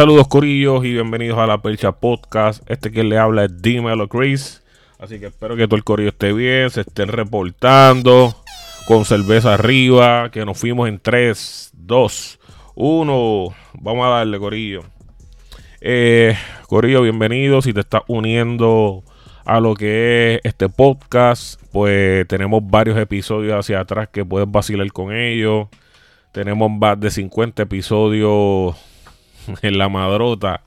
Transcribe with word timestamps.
Saludos 0.00 0.28
Corillos 0.28 0.82
y 0.86 0.92
bienvenidos 0.92 1.38
a 1.38 1.46
la 1.46 1.60
Percha 1.60 1.92
Podcast. 1.92 2.62
Este 2.70 2.90
que 2.90 3.04
le 3.04 3.18
habla 3.18 3.44
es 3.44 3.60
Dímelo 3.60 4.08
Chris. 4.08 4.62
Así 4.98 5.20
que 5.20 5.26
espero 5.26 5.56
que 5.56 5.66
todo 5.66 5.76
el 5.76 5.84
Corillo 5.84 6.08
esté 6.08 6.32
bien, 6.32 6.70
se 6.70 6.80
estén 6.80 7.08
reportando 7.08 8.34
con 8.86 9.04
cerveza 9.04 9.52
arriba, 9.52 10.30
que 10.30 10.46
nos 10.46 10.58
fuimos 10.58 10.88
en 10.88 11.00
3, 11.00 11.72
2, 11.74 12.39
1. 12.80 13.54
Vamos 13.74 14.06
a 14.06 14.08
darle 14.08 14.38
Corillo. 14.38 14.84
Eh, 15.82 16.34
Corillo, 16.66 17.02
bienvenido. 17.02 17.60
Si 17.60 17.74
te 17.74 17.80
estás 17.80 18.02
uniendo 18.08 19.04
a 19.44 19.60
lo 19.60 19.74
que 19.74 20.36
es 20.36 20.40
este 20.44 20.70
podcast, 20.70 21.60
pues 21.72 22.26
tenemos 22.26 22.62
varios 22.64 22.96
episodios 22.96 23.58
hacia 23.58 23.80
atrás 23.80 24.08
que 24.08 24.24
puedes 24.24 24.50
vacilar 24.50 24.90
con 24.92 25.14
ellos. 25.14 25.68
Tenemos 26.32 26.70
más 26.70 26.98
de 26.98 27.10
50 27.10 27.64
episodios 27.64 28.76
en 29.62 29.76
la 29.76 29.90
madrota. 29.90 30.62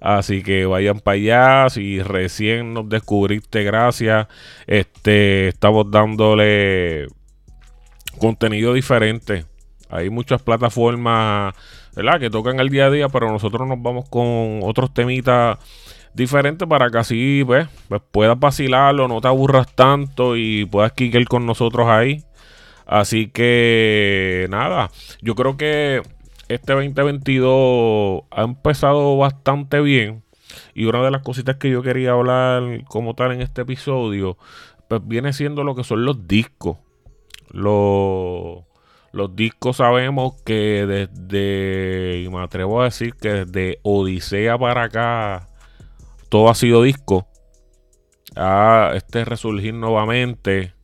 Así 0.00 0.44
que 0.44 0.66
vayan 0.66 1.00
para 1.00 1.16
allá. 1.16 1.70
Si 1.70 2.00
recién 2.00 2.74
nos 2.74 2.88
descubriste, 2.88 3.64
gracias. 3.64 4.28
Este, 4.68 5.48
estamos 5.48 5.90
dándole 5.90 7.08
contenido 8.20 8.72
diferente. 8.72 9.46
Hay 9.88 10.10
muchas 10.10 10.42
plataformas, 10.42 11.54
¿verdad? 11.94 12.20
Que 12.20 12.30
tocan 12.30 12.60
el 12.60 12.70
día 12.70 12.86
a 12.86 12.90
día, 12.90 13.08
pero 13.08 13.30
nosotros 13.30 13.68
nos 13.68 13.80
vamos 13.80 14.08
con 14.08 14.60
otros 14.62 14.92
temitas 14.92 15.58
diferentes 16.14 16.66
para 16.66 16.90
que 16.90 16.98
así, 16.98 17.42
pues, 17.46 17.68
pues 17.88 18.02
puedas 18.10 18.38
vacilarlo, 18.38 19.06
no 19.06 19.20
te 19.20 19.28
aburras 19.28 19.74
tanto 19.74 20.36
y 20.36 20.64
puedas 20.64 20.92
kicker 20.92 21.26
con 21.26 21.46
nosotros 21.46 21.86
ahí. 21.88 22.24
Así 22.86 23.28
que, 23.28 24.46
nada, 24.50 24.90
yo 25.20 25.34
creo 25.34 25.56
que 25.56 26.02
este 26.48 26.72
2022 26.72 28.22
ha 28.30 28.42
empezado 28.42 29.16
bastante 29.18 29.80
bien. 29.80 30.22
Y 30.74 30.86
una 30.86 31.02
de 31.02 31.10
las 31.10 31.22
cositas 31.22 31.56
que 31.56 31.70
yo 31.70 31.82
quería 31.82 32.12
hablar 32.12 32.84
como 32.84 33.14
tal 33.14 33.32
en 33.32 33.42
este 33.42 33.62
episodio, 33.62 34.38
pues 34.88 35.06
viene 35.06 35.32
siendo 35.32 35.64
lo 35.64 35.74
que 35.74 35.84
son 35.84 36.04
los 36.04 36.28
discos. 36.28 36.78
Los, 37.50 38.64
los 39.16 39.34
discos 39.34 39.78
sabemos 39.78 40.34
que 40.44 40.84
desde, 40.86 42.20
y 42.20 42.28
me 42.28 42.42
atrevo 42.42 42.82
a 42.82 42.84
decir 42.84 43.14
que 43.14 43.44
desde 43.46 43.78
Odisea 43.82 44.58
para 44.58 44.84
acá, 44.84 45.48
todo 46.28 46.50
ha 46.50 46.54
sido 46.54 46.82
disco. 46.82 47.26
A 48.36 48.92
este 48.94 49.24
resurgir 49.24 49.72
nuevamente 49.72 50.74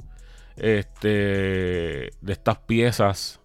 este, 0.57 2.11
de 2.23 2.33
estas 2.33 2.57
piezas 2.61 3.41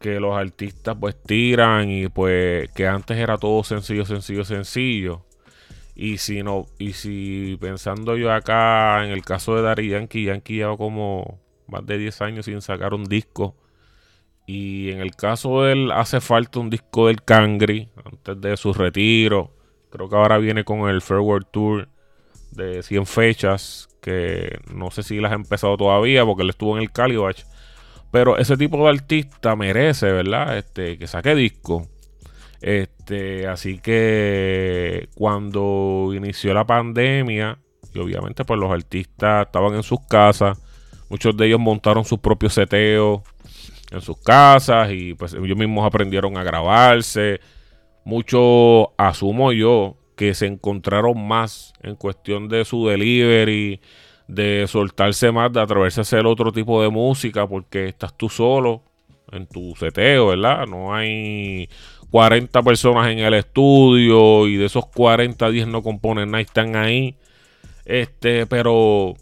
que 0.00 0.18
los 0.18 0.34
artistas 0.34 0.96
pues 0.98 1.22
tiran 1.22 1.90
y 1.90 2.08
pues 2.08 2.70
que 2.72 2.86
antes 2.86 3.18
era 3.18 3.36
todo 3.36 3.62
sencillo, 3.64 4.06
sencillo, 4.06 4.44
sencillo. 4.44 5.26
Y 5.94 6.18
si 6.18 6.42
no, 6.42 6.66
y 6.78 6.94
si 6.94 7.58
pensando 7.60 8.16
yo 8.16 8.32
acá 8.32 9.04
en 9.04 9.10
el 9.10 9.22
caso 9.22 9.56
de 9.56 9.62
Dari 9.62 9.90
Yankee, 9.90 10.24
Yankee 10.24 10.54
lleva 10.54 10.76
como 10.78 11.40
más 11.68 11.84
de 11.84 11.98
10 11.98 12.22
años 12.22 12.46
sin 12.46 12.62
sacar 12.62 12.94
un 12.94 13.04
disco. 13.04 13.54
Y 14.46 14.90
en 14.90 15.00
el 15.00 15.16
caso 15.16 15.62
de 15.62 15.72
él 15.72 15.92
hace 15.92 16.20
falta 16.20 16.60
un 16.60 16.70
disco 16.70 17.08
del 17.08 17.22
Cangri 17.22 17.88
antes 18.04 18.40
de 18.40 18.56
su 18.56 18.72
retiro. 18.72 19.52
Creo 19.90 20.08
que 20.08 20.16
ahora 20.16 20.38
viene 20.38 20.64
con 20.64 20.88
el 20.88 21.02
Farewell 21.02 21.46
Tour 21.46 21.88
de 22.52 22.82
100 22.82 23.06
fechas. 23.06 23.88
Que 24.00 24.60
no 24.72 24.90
sé 24.92 25.02
si 25.02 25.18
las 25.18 25.32
ha 25.32 25.34
empezado 25.34 25.76
todavía 25.76 26.24
porque 26.24 26.44
él 26.44 26.50
estuvo 26.50 26.76
en 26.76 26.82
el 26.82 26.92
Calibach 26.92 27.44
pero 28.10 28.38
ese 28.38 28.56
tipo 28.56 28.78
de 28.78 28.88
artista 28.88 29.56
merece, 29.56 30.10
¿verdad? 30.10 30.56
Este, 30.56 30.96
que 30.96 31.06
saque 31.06 31.34
disco. 31.34 31.86
Este, 32.60 33.46
así 33.46 33.78
que 33.78 35.08
cuando 35.14 36.12
inició 36.14 36.54
la 36.54 36.66
pandemia, 36.66 37.58
y 37.92 37.98
obviamente 37.98 38.44
pues 38.44 38.58
los 38.58 38.70
artistas 38.70 39.46
estaban 39.46 39.74
en 39.74 39.82
sus 39.82 40.00
casas, 40.08 40.58
muchos 41.10 41.36
de 41.36 41.46
ellos 41.46 41.60
montaron 41.60 42.06
sus 42.06 42.18
propios 42.18 42.54
seteos 42.54 43.20
en 43.90 44.00
sus 44.00 44.18
casas 44.18 44.90
y 44.92 45.14
pues 45.14 45.34
ellos 45.34 45.56
mismos 45.56 45.86
aprendieron 45.86 46.36
a 46.36 46.44
grabarse. 46.44 47.40
Muchos, 48.04 48.88
asumo 48.96 49.52
yo, 49.52 49.96
que 50.16 50.34
se 50.34 50.46
encontraron 50.46 51.26
más 51.26 51.72
en 51.82 51.96
cuestión 51.96 52.48
de 52.48 52.64
su 52.64 52.86
delivery, 52.86 53.80
de 54.28 54.66
soltarse 54.68 55.30
más, 55.30 55.52
de 55.52 55.60
atreverse 55.60 56.00
a 56.00 56.02
hacer 56.02 56.26
otro 56.26 56.52
tipo 56.52 56.82
de 56.82 56.88
música, 56.88 57.46
porque 57.46 57.88
estás 57.88 58.16
tú 58.16 58.28
solo 58.28 58.82
en 59.32 59.46
tu 59.46 59.74
seteo, 59.76 60.28
¿verdad? 60.28 60.66
No 60.66 60.94
hay 60.94 61.68
40 62.10 62.62
personas 62.62 63.08
en 63.10 63.18
el 63.18 63.34
estudio 63.34 64.46
y 64.46 64.56
de 64.56 64.66
esos 64.66 64.86
40, 64.86 65.50
10 65.50 65.66
no 65.68 65.82
componen 65.82 66.30
nada, 66.30 66.40
están 66.40 66.76
ahí. 66.76 67.16
Este, 67.84 68.46
pero 68.46 69.14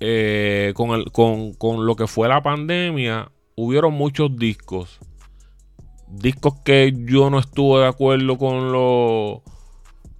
eh, 0.00 0.72
con, 0.74 0.90
el, 0.90 1.12
con, 1.12 1.54
con 1.54 1.86
lo 1.86 1.94
que 1.94 2.06
fue 2.06 2.28
la 2.28 2.42
pandemia, 2.42 3.30
hubieron 3.54 3.94
muchos 3.94 4.34
discos. 4.36 4.98
Discos 6.08 6.54
que 6.64 6.92
yo 6.96 7.30
no 7.30 7.38
estuve 7.38 7.82
de 7.82 7.86
acuerdo 7.86 8.36
con 8.36 8.72
los 8.72 9.42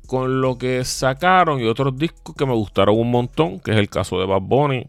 con 0.06 0.40
lo 0.40 0.58
que 0.58 0.84
sacaron 0.84 1.60
y 1.60 1.66
otros 1.66 1.96
discos 1.96 2.34
que 2.34 2.44
me 2.44 2.52
gustaron 2.52 2.98
un 2.98 3.12
montón, 3.12 3.60
que 3.60 3.70
es 3.70 3.76
el 3.76 3.88
caso 3.88 4.18
de 4.18 4.26
Bad 4.26 4.40
Bunny. 4.42 4.88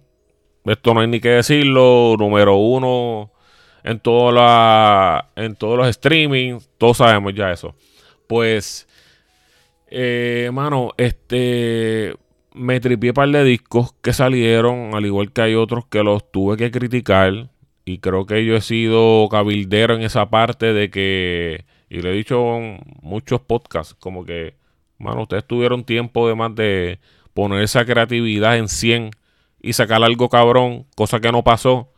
Esto 0.66 0.94
no 0.96 1.02
hay 1.02 1.08
ni 1.08 1.20
que 1.20 1.30
decirlo, 1.30 2.16
número 2.18 2.56
uno 2.56 3.32
en, 3.84 4.00
toda 4.00 4.32
la, 4.32 5.30
en 5.36 5.56
todos 5.56 5.78
los 5.78 5.94
streamings, 5.94 6.70
todos 6.78 6.98
sabemos 6.98 7.34
ya 7.34 7.52
eso. 7.52 7.76
Pues, 8.28 8.88
eh, 9.88 10.50
mano, 10.54 10.92
este, 10.98 12.16
me 12.54 12.80
tripié 12.80 13.14
par 13.14 13.30
de 13.30 13.44
discos 13.44 13.94
que 14.02 14.14
salieron, 14.14 14.96
al 14.96 15.06
igual 15.06 15.32
que 15.32 15.42
hay 15.42 15.56
otros 15.56 15.86
que 15.88 16.04
los 16.04 16.32
tuve 16.32 16.58
que 16.58 16.72
criticar. 16.72 17.50
Y 17.86 18.00
creo 18.00 18.26
que 18.26 18.46
yo 18.46 18.56
he 18.56 18.62
sido 18.62 19.28
cabildero 19.30 19.96
en 19.96 20.02
esa 20.04 20.30
parte 20.30 20.74
de 20.74 20.90
que, 20.92 21.66
y 21.90 22.02
le 22.02 22.12
he 22.12 22.14
dicho 22.14 22.58
en 22.58 22.80
muchos 23.02 23.42
podcasts, 23.42 23.96
como 23.96 24.26
que 24.26 24.56
Mano, 25.02 25.24
ustedes 25.24 25.46
tuvieron 25.46 25.84
tiempo 25.84 26.28
de 26.28 26.36
más 26.36 26.54
de 26.54 27.00
poner 27.34 27.64
esa 27.64 27.86
creatividad 27.86 28.58
en 28.58 28.68
100 28.68 29.12
y 29.62 29.74
sacar 29.74 30.04
algo 30.04 30.30
cabrón, 30.30 30.86
cosa 30.96 31.20
que 31.20 31.32
no 31.32 31.44
pasó. 31.44 31.90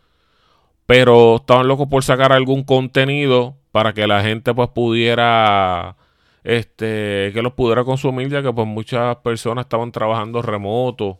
Pero 0.86 1.38
estaban 1.38 1.68
locos 1.68 1.88
por 1.90 2.04
sacar 2.04 2.32
algún 2.32 2.64
contenido 2.64 3.58
para 3.72 3.94
que 3.94 4.08
la 4.08 4.24
gente 4.24 4.54
pues 4.54 4.70
pudiera 4.70 5.98
este 6.44 7.32
que 7.34 7.42
los 7.42 7.54
pudiera 7.54 7.84
consumir 7.84 8.30
ya 8.30 8.42
que 8.42 8.52
pues 8.52 8.68
muchas 8.68 9.16
personas 9.18 9.66
estaban 9.66 9.92
trabajando 9.92 10.42
remoto 10.42 11.20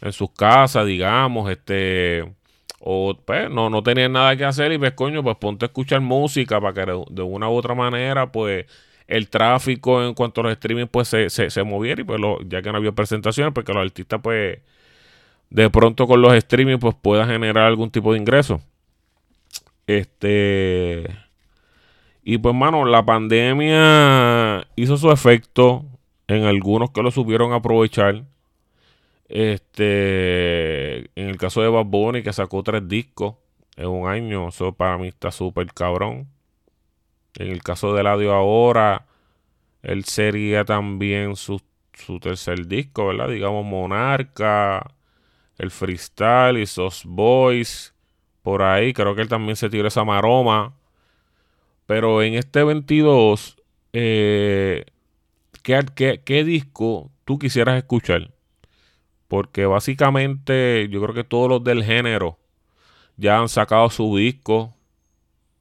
en 0.00 0.12
sus 0.12 0.30
casas, 0.30 0.86
digamos, 0.86 1.50
este 1.50 2.24
o 2.80 3.14
pues 3.24 3.50
no, 3.50 3.68
no 3.70 3.82
tenían 3.82 4.12
nada 4.12 4.36
que 4.36 4.44
hacer 4.44 4.72
y 4.72 4.78
pues 4.78 4.92
coño, 4.92 5.22
pues 5.22 5.36
ponte 5.36 5.66
a 5.66 5.68
escuchar 5.68 6.00
música 6.00 6.60
para 6.60 6.74
que 6.74 6.92
de 7.10 7.22
una 7.22 7.48
u 7.48 7.52
otra 7.54 7.74
manera 7.74 8.32
pues 8.32 8.66
el 9.06 9.28
tráfico 9.28 10.02
en 10.04 10.14
cuanto 10.14 10.40
a 10.40 10.44
los 10.44 10.52
streaming 10.52 10.86
pues 10.86 11.08
se, 11.08 11.28
se, 11.28 11.64
moviera 11.64 12.00
y 12.00 12.04
pues 12.04 12.20
ya 12.46 12.62
que 12.62 12.70
no 12.72 12.78
había 12.78 12.92
presentaciones, 12.92 13.52
porque 13.52 13.72
los 13.74 13.82
artistas 13.82 14.20
pues 14.22 14.60
de 15.50 15.68
pronto 15.70 16.06
con 16.06 16.22
los 16.22 16.32
streaming 16.34 16.78
pues 16.78 16.94
puedan 17.00 17.28
generar 17.28 17.66
algún 17.66 17.90
tipo 17.90 18.12
de 18.12 18.18
ingreso. 18.18 18.60
Este... 19.86 21.06
Y 22.22 22.38
pues 22.38 22.54
mano, 22.54 22.84
la 22.84 23.04
pandemia 23.04 24.29
hizo 24.76 24.96
su 24.96 25.10
efecto 25.10 25.84
en 26.26 26.44
algunos 26.44 26.90
que 26.90 27.02
lo 27.02 27.10
supieron 27.10 27.52
aprovechar. 27.52 28.24
Este, 29.28 30.98
en 31.20 31.28
el 31.28 31.36
caso 31.36 31.62
de 31.62 31.68
Bad 31.68 31.84
Bunny 31.86 32.22
que 32.22 32.32
sacó 32.32 32.62
tres 32.62 32.88
discos 32.88 33.36
en 33.76 33.86
un 33.88 34.08
año, 34.08 34.48
eso 34.48 34.72
para 34.72 34.98
mí 34.98 35.08
está 35.08 35.30
súper 35.30 35.72
cabrón. 35.72 36.28
En 37.36 37.48
el 37.48 37.62
caso 37.62 37.94
de 37.94 38.02
Ladio 38.02 38.34
ahora, 38.34 39.06
él 39.82 40.04
sería 40.04 40.64
también 40.64 41.36
su, 41.36 41.62
tercer 42.20 42.66
disco, 42.66 43.06
¿verdad? 43.06 43.28
Digamos 43.28 43.64
Monarca, 43.64 44.94
el 45.58 45.70
Freestyle 45.70 46.58
y 46.58 46.66
Sos 46.66 47.04
Boys. 47.04 47.94
Por 48.42 48.62
ahí, 48.62 48.92
creo 48.92 49.14
que 49.14 49.22
él 49.22 49.28
también 49.28 49.56
se 49.56 49.70
tiró 49.70 49.88
esa 49.88 50.04
maroma. 50.04 50.74
Pero 51.86 52.22
en 52.22 52.34
este 52.34 52.64
22, 52.64 53.56
eh, 53.92 54.84
¿qué, 55.62 56.20
qué 56.24 56.44
disco 56.44 57.10
tú 57.24 57.38
quisieras 57.38 57.76
escuchar? 57.76 58.30
Porque 59.28 59.66
básicamente 59.66 60.88
yo 60.90 61.00
creo 61.02 61.14
que 61.14 61.24
todos 61.24 61.48
los 61.48 61.64
del 61.64 61.84
género 61.84 62.38
ya 63.16 63.38
han 63.38 63.48
sacado 63.48 63.90
su 63.90 64.16
disco 64.16 64.74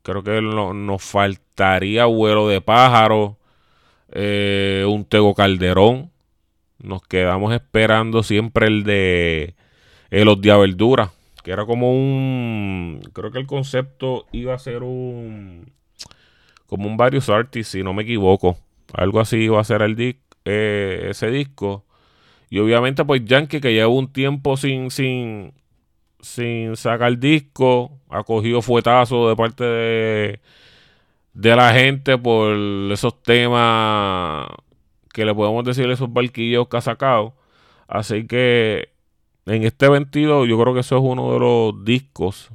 Creo 0.02 0.24
que 0.24 0.42
nos 0.42 1.04
faltaría 1.04 2.06
vuelo 2.06 2.48
de 2.48 2.62
pájaro, 2.62 3.38
eh, 4.12 4.86
un 4.88 5.06
Tego 5.06 5.36
Calderón. 5.36 6.10
Nos 6.80 7.02
quedamos 7.04 7.54
esperando 7.54 8.24
siempre 8.24 8.68
el 8.68 8.84
de 8.84 9.56
el 10.10 10.26
Los 10.26 10.42
Verdura, 10.42 11.12
que 11.44 11.52
era 11.52 11.66
como 11.66 11.92
un. 11.92 13.02
Creo 13.14 13.32
que 13.32 13.40
el 13.40 13.48
concepto 13.48 14.26
iba 14.32 14.54
a 14.54 14.60
ser 14.60 14.84
un. 14.84 15.72
Como 16.70 16.88
un 16.88 16.98
varios 16.98 17.30
artists, 17.30 17.72
si 17.72 17.84
no 17.84 17.94
me 17.94 18.04
equivoco. 18.04 18.58
Algo 18.94 19.20
así 19.20 19.38
iba 19.38 19.60
a 19.60 19.64
ser 19.64 19.82
el 19.82 19.96
eh, 20.46 21.08
ese 21.10 21.32
disco. 21.32 21.86
Y 22.50 22.60
obviamente, 22.60 23.04
pues 23.06 23.24
Yankee, 23.26 23.60
que 23.60 23.74
lleva 23.74 23.90
un 23.90 24.12
tiempo 24.12 24.58
sin, 24.58 24.92
sin, 24.92 25.54
sin 26.22 26.76
sacar 26.76 27.18
disco, 27.18 28.00
ha 28.10 28.24
cogido 28.24 28.62
fuetazo 28.62 29.30
de 29.30 29.36
parte 29.36 29.64
de, 29.64 30.40
de 31.34 31.56
la 31.56 31.74
gente 31.74 32.18
por 32.18 32.56
esos 32.92 33.22
temas 33.22 34.48
que 35.14 35.26
le 35.26 35.34
podemos 35.36 35.64
decir 35.64 35.90
esos 35.90 36.12
barquillos 36.12 36.68
que 36.68 36.78
ha 36.78 36.82
sacado. 36.82 37.36
Así 37.88 38.26
que 38.28 38.90
en 39.46 39.64
este 39.64 39.90
22 39.90 40.48
yo 40.48 40.60
creo 40.60 40.74
que 40.74 40.82
eso 40.82 40.98
es 40.98 41.04
uno 41.04 41.34
de 41.34 41.40
los 41.40 41.86
discos. 41.86 42.52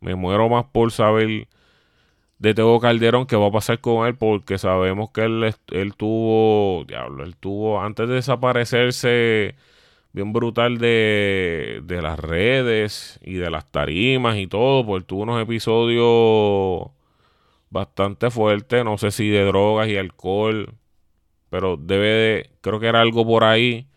Me 0.00 0.14
muero 0.14 0.48
más 0.48 0.66
por 0.66 0.92
saber 0.92 1.48
de 2.38 2.54
Tego 2.54 2.80
Calderón 2.80 3.26
qué 3.26 3.36
va 3.36 3.48
a 3.48 3.52
pasar 3.52 3.80
con 3.80 4.06
él 4.06 4.16
porque 4.16 4.58
sabemos 4.58 5.10
que 5.10 5.22
él, 5.22 5.54
él 5.72 5.94
tuvo, 5.96 6.84
diablo, 6.86 7.24
él 7.24 7.36
tuvo 7.36 7.80
antes 7.80 8.08
de 8.08 8.14
desaparecerse 8.14 9.56
bien 10.12 10.32
brutal 10.32 10.78
de, 10.78 11.80
de 11.84 12.02
las 12.02 12.18
redes 12.18 13.18
y 13.22 13.34
de 13.34 13.50
las 13.50 13.70
tarimas 13.70 14.36
y 14.38 14.46
todo, 14.46 14.86
pues 14.86 15.04
tuvo 15.06 15.22
unos 15.24 15.42
episodios 15.42 16.90
bastante 17.70 18.30
fuertes, 18.30 18.84
no 18.84 18.98
sé 18.98 19.10
si 19.10 19.28
de 19.28 19.44
drogas 19.44 19.88
y 19.88 19.96
alcohol, 19.96 20.74
pero 21.50 21.76
debe 21.76 22.06
de, 22.08 22.50
creo 22.60 22.80
que 22.80 22.86
era 22.88 23.00
algo 23.00 23.26
por 23.26 23.44
ahí, 23.44 23.88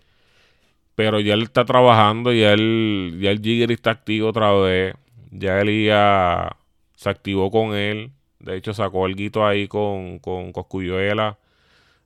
pero 0.96 1.20
ya 1.20 1.36
él 1.36 1.44
está 1.44 1.66
trabajando, 1.66 2.34
ya 2.34 2.54
él, 2.54 3.20
ya 3.22 3.32
el 3.32 3.42
Jigger 3.42 3.72
está 3.72 3.92
activo 3.92 4.30
otra 4.30 4.52
vez, 4.54 4.96
ya 5.32 5.62
él 5.62 5.86
ya 5.86 6.58
se 6.96 7.10
activó 7.10 7.52
con 7.52 7.76
él, 7.76 8.12
de 8.48 8.56
hecho 8.58 8.74
sacó 8.74 9.06
algo 9.06 9.46
ahí 9.46 9.68
con, 9.68 10.20
con 10.20 10.54
Coscuyuela 10.54 11.38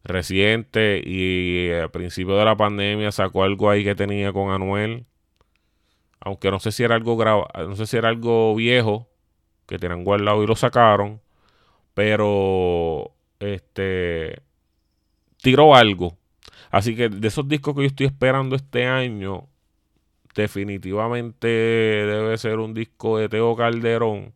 reciente 0.04 1.02
y 1.06 1.70
al 1.72 1.92
principio 1.92 2.36
de 2.36 2.46
la 2.46 2.58
pandemia 2.58 3.12
sacó 3.12 3.44
algo 3.44 3.70
ahí 3.70 3.84
que 3.84 3.94
tenía 3.94 4.34
con 4.34 4.52
Anuel. 4.52 5.06
Aunque 6.20 6.50
no 6.50 6.60
sé 6.60 6.72
si 6.72 6.84
era 6.84 6.96
algo 6.96 7.16
grabado, 7.16 7.48
no 7.68 7.76
sé 7.76 7.86
si 7.86 7.98
era 7.98 8.10
algo 8.10 8.56
viejo 8.56 9.08
que 9.68 9.78
tenían 9.78 10.04
guardado 10.04 10.44
y 10.44 10.48
lo 10.48 10.56
sacaron, 10.56 11.22
pero 11.94 13.12
este 13.40 14.42
tiró 15.38 15.76
algo. 15.76 16.18
Así 16.72 16.96
que 16.96 17.10
de 17.10 17.28
esos 17.28 17.48
discos 17.48 17.76
que 17.76 17.82
yo 17.82 17.88
estoy 17.88 18.08
esperando 18.08 18.56
este 18.56 18.86
año, 18.88 19.48
definitivamente 20.36 21.48
debe 21.48 22.38
ser 22.38 22.60
un 22.60 22.74
disco 22.74 23.18
de 23.20 23.30
Teo 23.30 23.56
Calderón 23.56 24.34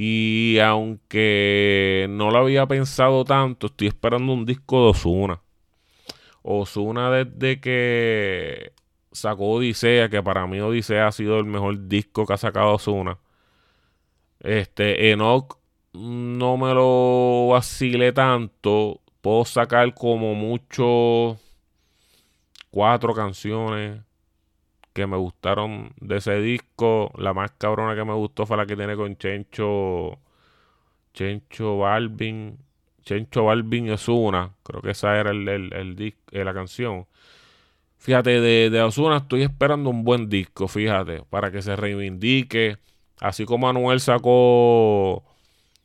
y 0.00 0.60
aunque 0.60 2.06
no 2.08 2.30
lo 2.30 2.38
había 2.38 2.66
pensado 2.66 3.24
tanto, 3.24 3.66
estoy 3.66 3.88
esperando 3.88 4.32
un 4.32 4.46
disco 4.46 4.84
de 4.84 4.90
Osuna. 4.90 5.42
Osuna 6.42 7.10
desde 7.10 7.60
que 7.60 8.72
sacó 9.10 9.50
Odisea, 9.54 10.08
que 10.08 10.22
para 10.22 10.46
mí 10.46 10.60
Odisea 10.60 11.08
ha 11.08 11.12
sido 11.12 11.40
el 11.40 11.46
mejor 11.46 11.88
disco 11.88 12.26
que 12.26 12.32
ha 12.32 12.36
sacado 12.36 12.74
Osuna. 12.74 13.18
Este, 14.38 15.10
Enoch 15.10 15.58
no 15.94 16.56
me 16.56 16.72
lo 16.74 17.48
vacile 17.48 18.12
tanto. 18.12 19.00
Puedo 19.20 19.44
sacar 19.44 19.94
como 19.94 20.36
mucho 20.36 21.40
cuatro 22.70 23.14
canciones 23.14 24.00
que 24.98 25.06
me 25.06 25.16
gustaron 25.16 25.92
de 26.00 26.16
ese 26.16 26.40
disco. 26.40 27.12
La 27.16 27.32
más 27.32 27.52
cabrona 27.52 27.94
que 27.94 28.04
me 28.04 28.14
gustó 28.14 28.46
fue 28.46 28.56
la 28.56 28.66
que 28.66 28.76
tiene 28.76 28.96
con 28.96 29.16
Chencho. 29.16 30.18
Chencho 31.14 31.78
Balvin. 31.78 32.58
Chencho 33.04 33.44
Balvin 33.44 33.90
es 33.90 34.08
una. 34.08 34.50
Creo 34.64 34.82
que 34.82 34.90
esa 34.90 35.16
era 35.16 35.30
el, 35.30 35.48
el, 35.48 35.94
disco, 35.94 36.20
eh, 36.32 36.44
la 36.44 36.52
canción. 36.52 37.06
Fíjate, 37.98 38.40
de, 38.40 38.70
de 38.70 38.82
Osuna 38.82 39.18
estoy 39.18 39.42
esperando 39.42 39.90
un 39.90 40.02
buen 40.04 40.28
disco, 40.28 40.66
fíjate, 40.66 41.22
para 41.30 41.52
que 41.52 41.62
se 41.62 41.76
reivindique. 41.76 42.78
Así 43.20 43.44
como 43.44 43.68
Anuel 43.68 44.00
sacó 44.00 45.24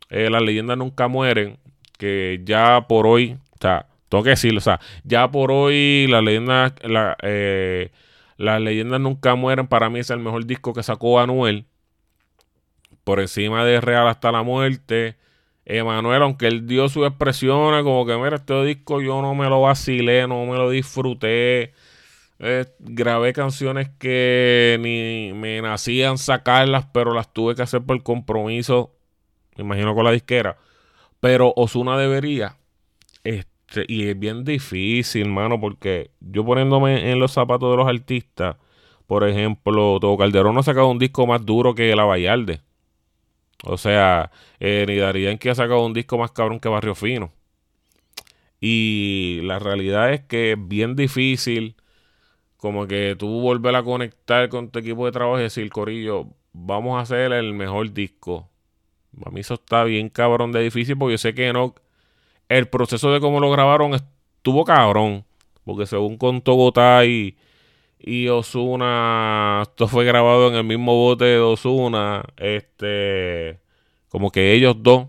eh, 0.09 0.29
Las 0.29 0.41
leyendas 0.41 0.77
nunca 0.77 1.07
mueren, 1.07 1.57
que 1.97 2.41
ya 2.45 2.85
por 2.87 3.07
hoy, 3.07 3.37
o 3.51 3.57
sea, 3.61 3.87
tengo 4.09 4.23
que 4.23 4.31
decirlo, 4.31 4.57
o 4.59 4.61
sea, 4.61 4.79
ya 5.03 5.29
por 5.29 5.51
hoy 5.51 6.07
la 6.07 6.21
leyenda, 6.21 6.75
la, 6.83 7.15
eh, 7.23 7.91
las 8.43 8.61
leyendas 8.61 8.99
nunca 9.01 9.35
mueren. 9.35 9.67
Para 9.67 9.89
mí 9.89 9.99
es 9.99 10.09
el 10.09 10.19
mejor 10.19 10.45
disco 10.45 10.73
que 10.73 10.83
sacó 10.83 11.19
Anuel. 11.19 11.65
Por 13.03 13.19
encima 13.19 13.65
de 13.65 13.81
Real 13.81 14.07
hasta 14.07 14.31
la 14.31 14.43
muerte. 14.43 15.17
Emanuel, 15.65 16.21
aunque 16.23 16.47
él 16.47 16.67
dio 16.67 16.89
su 16.89 17.05
expresión, 17.05 17.83
como 17.83 18.05
que 18.05 18.17
mira, 18.17 18.35
este 18.35 18.63
disco 18.65 19.01
yo 19.01 19.21
no 19.21 19.33
me 19.33 19.47
lo 19.47 19.61
vacilé, 19.61 20.27
no 20.27 20.45
me 20.45 20.57
lo 20.57 20.69
disfruté. 20.69 21.73
Eh, 22.39 22.65
grabé 22.79 23.31
canciones 23.31 23.89
que 23.97 24.77
ni 24.81 25.31
me 25.33 25.61
nacían 25.61 26.17
sacarlas, 26.17 26.85
pero 26.93 27.13
las 27.13 27.31
tuve 27.31 27.55
que 27.55 27.61
hacer 27.61 27.81
por 27.81 28.01
compromiso. 28.03 28.93
Me 29.55 29.63
imagino 29.63 29.95
con 29.95 30.03
la 30.03 30.11
disquera. 30.11 30.57
Pero 31.21 31.53
Osuna 31.55 31.97
debería. 31.97 32.57
Este, 33.73 33.91
y 33.91 34.07
es 34.07 34.19
bien 34.19 34.43
difícil, 34.43 35.29
mano, 35.29 35.59
porque 35.59 36.11
yo 36.19 36.45
poniéndome 36.45 37.11
en 37.11 37.19
los 37.19 37.31
zapatos 37.31 37.71
de 37.71 37.77
los 37.77 37.87
artistas, 37.87 38.57
por 39.07 39.27
ejemplo, 39.27 39.99
Todo 39.99 40.17
Calderón 40.17 40.57
ha 40.57 40.63
sacado 40.63 40.89
un 40.89 40.99
disco 40.99 41.25
más 41.25 41.43
duro 41.45 41.73
que 41.75 41.95
La 41.95 42.05
Vallarde. 42.05 42.61
O 43.63 43.77
sea, 43.77 44.31
eh, 44.59 44.85
ni 44.87 44.97
Darían 44.97 45.37
que 45.37 45.49
ha 45.49 45.55
sacado 45.55 45.85
un 45.85 45.93
disco 45.93 46.17
más 46.17 46.31
cabrón 46.31 46.59
que 46.59 46.69
Barrio 46.69 46.95
Fino. 46.95 47.31
Y 48.61 49.41
la 49.43 49.59
realidad 49.59 50.13
es 50.13 50.21
que 50.21 50.53
es 50.53 50.57
bien 50.67 50.95
difícil 50.95 51.75
como 52.57 52.87
que 52.87 53.15
tú 53.17 53.41
volver 53.41 53.75
a 53.75 53.83
conectar 53.83 54.49
con 54.49 54.69
tu 54.69 54.79
equipo 54.79 55.05
de 55.05 55.11
trabajo 55.11 55.39
y 55.39 55.43
decir, 55.43 55.69
Corillo, 55.69 56.27
vamos 56.53 56.97
a 56.97 57.01
hacer 57.01 57.33
el 57.33 57.53
mejor 57.53 57.93
disco. 57.93 58.49
A 59.25 59.31
mí 59.31 59.41
eso 59.41 59.55
está 59.55 59.83
bien 59.83 60.09
cabrón 60.09 60.51
de 60.51 60.61
difícil 60.61 60.97
porque 60.97 61.13
yo 61.13 61.17
sé 61.17 61.33
que 61.33 61.51
no 61.53 61.75
el 62.57 62.67
proceso 62.67 63.11
de 63.11 63.19
cómo 63.19 63.39
lo 63.39 63.51
grabaron 63.51 63.93
estuvo 63.93 64.65
cabrón. 64.65 65.25
Porque 65.63 65.85
según 65.85 66.17
contó 66.17 66.53
Gotay 66.53 67.37
y 67.99 68.27
Osuna, 68.27 69.61
esto 69.63 69.87
fue 69.87 70.03
grabado 70.05 70.49
en 70.49 70.55
el 70.55 70.63
mismo 70.63 70.95
bote 70.95 71.25
de 71.25 71.39
Osuna. 71.39 72.23
Este, 72.37 73.59
como 74.09 74.29
que 74.31 74.53
ellos 74.53 74.75
dos, 74.81 75.07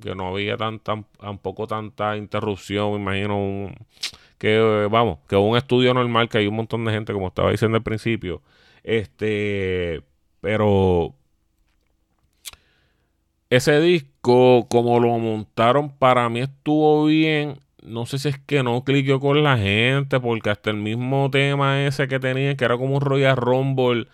que 0.00 0.14
no 0.14 0.28
había 0.28 0.56
tan, 0.56 0.78
tan, 0.78 1.04
tampoco 1.20 1.66
tanta 1.66 2.16
interrupción, 2.16 2.92
me 2.92 2.98
imagino 2.98 3.72
que 4.38 4.88
vamos, 4.90 5.18
que 5.28 5.36
un 5.36 5.56
estudio 5.56 5.94
normal, 5.94 6.28
que 6.28 6.38
hay 6.38 6.46
un 6.46 6.56
montón 6.56 6.84
de 6.84 6.92
gente, 6.92 7.12
como 7.12 7.28
estaba 7.28 7.50
diciendo 7.50 7.76
al 7.76 7.82
principio. 7.82 8.42
Este, 8.84 10.02
pero 10.40 11.14
ese 13.50 13.80
disco, 13.80 14.66
como 14.68 15.00
lo 15.00 15.18
montaron, 15.18 15.90
para 15.90 16.28
mí 16.28 16.40
estuvo 16.40 17.04
bien. 17.06 17.60
No 17.82 18.06
sé 18.06 18.18
si 18.18 18.28
es 18.28 18.38
que 18.38 18.62
no 18.62 18.82
cliqueó 18.84 19.20
con 19.20 19.42
la 19.42 19.58
gente, 19.58 20.18
porque 20.20 20.50
hasta 20.50 20.70
el 20.70 20.76
mismo 20.78 21.30
tema 21.30 21.84
ese 21.86 22.08
que 22.08 22.18
tenía, 22.18 22.56
que 22.56 22.64
era 22.64 22.76
como 22.76 22.96
un 22.96 23.00
Royal 23.00 23.36
Rumble, 23.36 24.08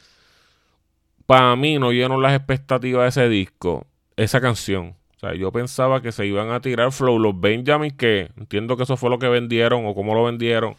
para 1.26 1.56
mí 1.56 1.78
no 1.78 1.92
llenó 1.92 2.20
las 2.20 2.34
expectativas 2.34 3.14
de 3.14 3.22
ese 3.22 3.28
disco, 3.30 3.86
esa 4.16 4.40
canción. 4.40 4.96
O 5.16 5.18
sea, 5.20 5.34
yo 5.34 5.52
pensaba 5.52 6.02
que 6.02 6.12
se 6.12 6.26
iban 6.26 6.50
a 6.50 6.60
tirar 6.60 6.92
Flow 6.92 7.18
los 7.18 7.40
Benjamin, 7.40 7.92
que 7.96 8.30
entiendo 8.36 8.76
que 8.76 8.82
eso 8.82 8.96
fue 8.96 9.08
lo 9.08 9.18
que 9.18 9.28
vendieron 9.28 9.86
o 9.86 9.94
cómo 9.94 10.14
lo 10.14 10.24
vendieron. 10.24 10.76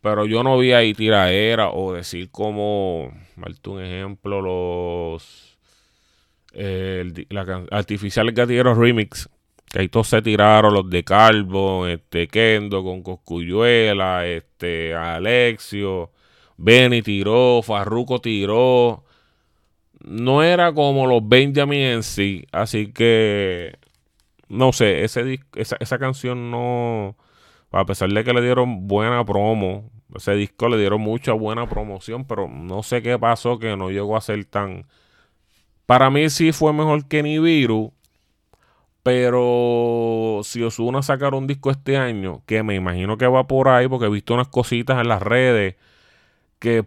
Pero 0.00 0.26
yo 0.26 0.42
no 0.42 0.58
vi 0.58 0.72
ahí 0.72 0.94
tiraera 0.94 1.70
o 1.70 1.92
decir 1.92 2.30
como, 2.30 3.12
un 3.66 3.80
ejemplo, 3.82 4.40
los 4.40 5.51
el, 6.52 7.26
la 7.30 7.64
Artificial 7.70 8.30
Gatilleros 8.32 8.78
Remix, 8.78 9.28
que 9.70 9.80
ahí 9.80 9.88
todos 9.88 10.08
se 10.08 10.22
tiraron, 10.22 10.74
los 10.74 10.88
de 10.90 11.04
Calvo, 11.04 11.86
este, 11.86 12.28
Kendo 12.28 12.82
con 12.84 13.02
Coscuyuela, 13.02 14.26
este, 14.26 14.94
Alexio, 14.94 16.10
Benny 16.56 17.02
tiró, 17.02 17.62
Farruco 17.62 18.20
tiró. 18.20 19.04
No 20.04 20.42
era 20.42 20.72
como 20.72 21.06
los 21.06 21.26
Benjamin 21.26 21.80
en 21.80 22.02
sí, 22.02 22.44
así 22.52 22.92
que 22.92 23.78
no 24.52 24.72
sé, 24.72 25.02
ese 25.04 25.40
esa, 25.54 25.76
esa 25.80 25.98
canción 25.98 26.50
no, 26.50 27.16
a 27.70 27.86
pesar 27.86 28.10
de 28.10 28.22
que 28.22 28.34
le 28.34 28.42
dieron 28.42 28.86
buena 28.86 29.24
promo, 29.24 29.90
ese 30.14 30.34
disco 30.34 30.68
le 30.68 30.76
dieron 30.76 31.00
mucha 31.00 31.32
buena 31.32 31.68
promoción, 31.68 32.26
pero 32.26 32.48
no 32.48 32.82
sé 32.82 33.00
qué 33.02 33.18
pasó 33.18 33.58
que 33.58 33.76
no 33.76 33.90
llegó 33.90 34.16
a 34.16 34.20
ser 34.20 34.44
tan 34.44 34.86
Para 35.92 36.08
mí 36.08 36.30
sí 36.30 36.52
fue 36.52 36.72
mejor 36.72 37.06
que 37.06 37.22
Nibiru. 37.22 37.92
Pero 39.02 40.40
si 40.42 40.62
Osuna 40.62 41.02
sacar 41.02 41.34
un 41.34 41.46
disco 41.46 41.70
este 41.70 41.98
año, 41.98 42.42
que 42.46 42.62
me 42.62 42.74
imagino 42.74 43.18
que 43.18 43.26
va 43.26 43.46
por 43.46 43.68
ahí, 43.68 43.88
porque 43.88 44.06
he 44.06 44.08
visto 44.08 44.32
unas 44.32 44.48
cositas 44.48 44.98
en 44.98 45.08
las 45.08 45.20
redes 45.20 45.76
que 46.58 46.86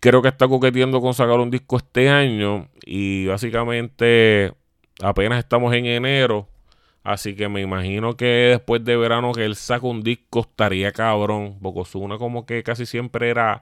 creo 0.00 0.22
que 0.22 0.28
está 0.28 0.48
coqueteando 0.48 1.02
con 1.02 1.12
sacar 1.12 1.38
un 1.38 1.50
disco 1.50 1.76
este 1.76 2.08
año. 2.08 2.70
Y 2.86 3.26
básicamente 3.26 4.54
apenas 5.02 5.38
estamos 5.38 5.74
en 5.74 5.84
enero. 5.84 6.48
Así 7.04 7.36
que 7.36 7.50
me 7.50 7.60
imagino 7.60 8.16
que 8.16 8.24
después 8.24 8.82
de 8.86 8.96
verano 8.96 9.32
que 9.32 9.44
él 9.44 9.54
saca 9.54 9.86
un 9.86 10.02
disco 10.02 10.40
estaría 10.40 10.92
cabrón. 10.92 11.58
Porque 11.60 11.80
Osuna 11.80 12.16
como 12.16 12.46
que 12.46 12.62
casi 12.62 12.86
siempre 12.86 13.28
era, 13.28 13.60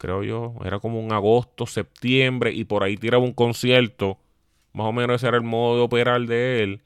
creo 0.00 0.24
yo, 0.24 0.54
era 0.64 0.80
como 0.80 0.98
un 0.98 1.12
agosto, 1.12 1.66
septiembre 1.66 2.52
y 2.52 2.64
por 2.64 2.82
ahí 2.82 2.96
tiraba 2.96 3.22
un 3.22 3.34
concierto 3.34 4.18
más 4.72 4.86
o 4.86 4.92
menos 4.92 5.16
ese 5.16 5.28
era 5.28 5.36
el 5.36 5.42
modo 5.42 5.76
de 5.76 5.82
operar 5.82 6.22
de 6.22 6.62
él, 6.62 6.80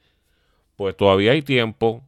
pues 0.75 0.97
todavía 0.97 1.31
hay 1.31 1.41
tiempo 1.41 2.03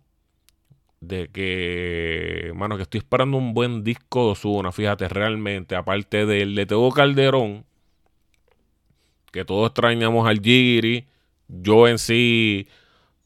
de 0.99 1.29
que, 1.29 2.51
mano, 2.55 2.75
que 2.75 2.83
estoy 2.83 2.99
esperando 2.99 3.37
un 3.37 3.53
buen 3.53 3.83
disco 3.83 4.25
de 4.25 4.31
Osuna, 4.31 4.71
fíjate, 4.71 5.07
realmente, 5.07 5.75
aparte 5.75 6.25
del 6.25 6.55
de 6.55 6.65
Teo 6.65 6.89
Calderón, 6.91 7.65
que 9.31 9.45
todos 9.45 9.67
extrañamos 9.67 10.27
al 10.27 10.41
Giri, 10.41 11.05
yo 11.47 11.87
en 11.87 11.99
sí 11.99 12.67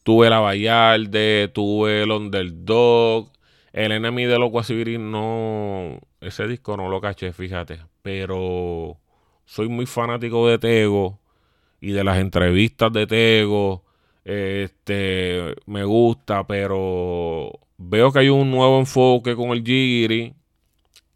tuve 0.04 0.30
la 0.30 0.40
Vallarde, 0.40 1.48
tuve 1.54 2.04
el 2.04 2.12
Underdog, 2.12 3.32
el 3.74 3.92
Enemy 3.92 4.26
de 4.26 4.40
los 4.40 4.52
no, 5.00 6.00
ese 6.20 6.48
disco 6.48 6.76
no 6.78 6.90
lo 6.90 7.00
caché, 7.02 7.34
fíjate, 7.34 7.80
pero 8.02 8.98
soy 9.46 9.70
muy 9.70 9.86
fanático 9.86 10.48
de 10.48 10.60
Tego 10.60 11.20
y 11.80 11.92
de 11.92 12.04
las 12.04 12.20
entrevistas 12.20 12.92
de 12.94 13.08
Tego. 13.08 13.84
Este, 14.24 15.56
me 15.66 15.84
gusta, 15.84 16.46
pero 16.46 17.52
veo 17.78 18.12
que 18.12 18.20
hay 18.20 18.30
un 18.30 18.52
nuevo 18.52 18.80
enfoque 18.80 19.36
con 19.36 19.50
el 19.52 19.64
Giri. 19.64 20.34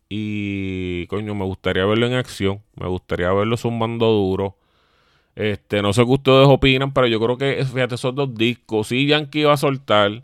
Y 0.09 1.07
coño, 1.07 1.35
me 1.35 1.45
gustaría 1.45 1.85
verlo 1.85 2.07
en 2.07 2.13
acción. 2.13 2.61
Me 2.75 2.87
gustaría 2.87 3.31
verlo 3.33 3.57
zumbando 3.57 4.07
duro. 4.07 4.57
Este, 5.35 5.81
no 5.81 5.93
sé 5.93 6.03
qué 6.05 6.11
ustedes 6.11 6.47
opinan, 6.47 6.93
pero 6.93 7.07
yo 7.07 7.19
creo 7.19 7.37
que, 7.37 7.65
fíjate, 7.65 7.95
esos 7.95 8.15
dos 8.15 8.33
discos. 8.35 8.87
Sí, 8.87 9.07
Yankee 9.07 9.43
va 9.43 9.53
a 9.53 9.57
soltar. 9.57 10.23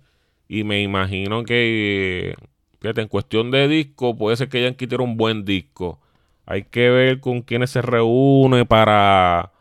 Y 0.52 0.66
me 0.66 0.82
imagino 0.82 1.46
que, 1.46 2.36
fíjate, 2.82 3.02
en 3.02 3.08
cuestión 3.08 3.52
de 3.52 3.70
disco, 3.70 4.18
puede 4.18 4.36
ser 4.36 4.50
que 4.50 4.62
Yankee 4.62 4.86
tiene 4.86 5.06
un 5.06 5.16
buen 5.16 5.46
disco. 5.46 6.02
Hay 6.46 6.64
que 6.66 6.90
ver 6.90 7.22
con 7.22 7.42
quiénes 7.42 7.70
se 7.70 7.82
reúne 7.82 8.66
para 8.66 9.54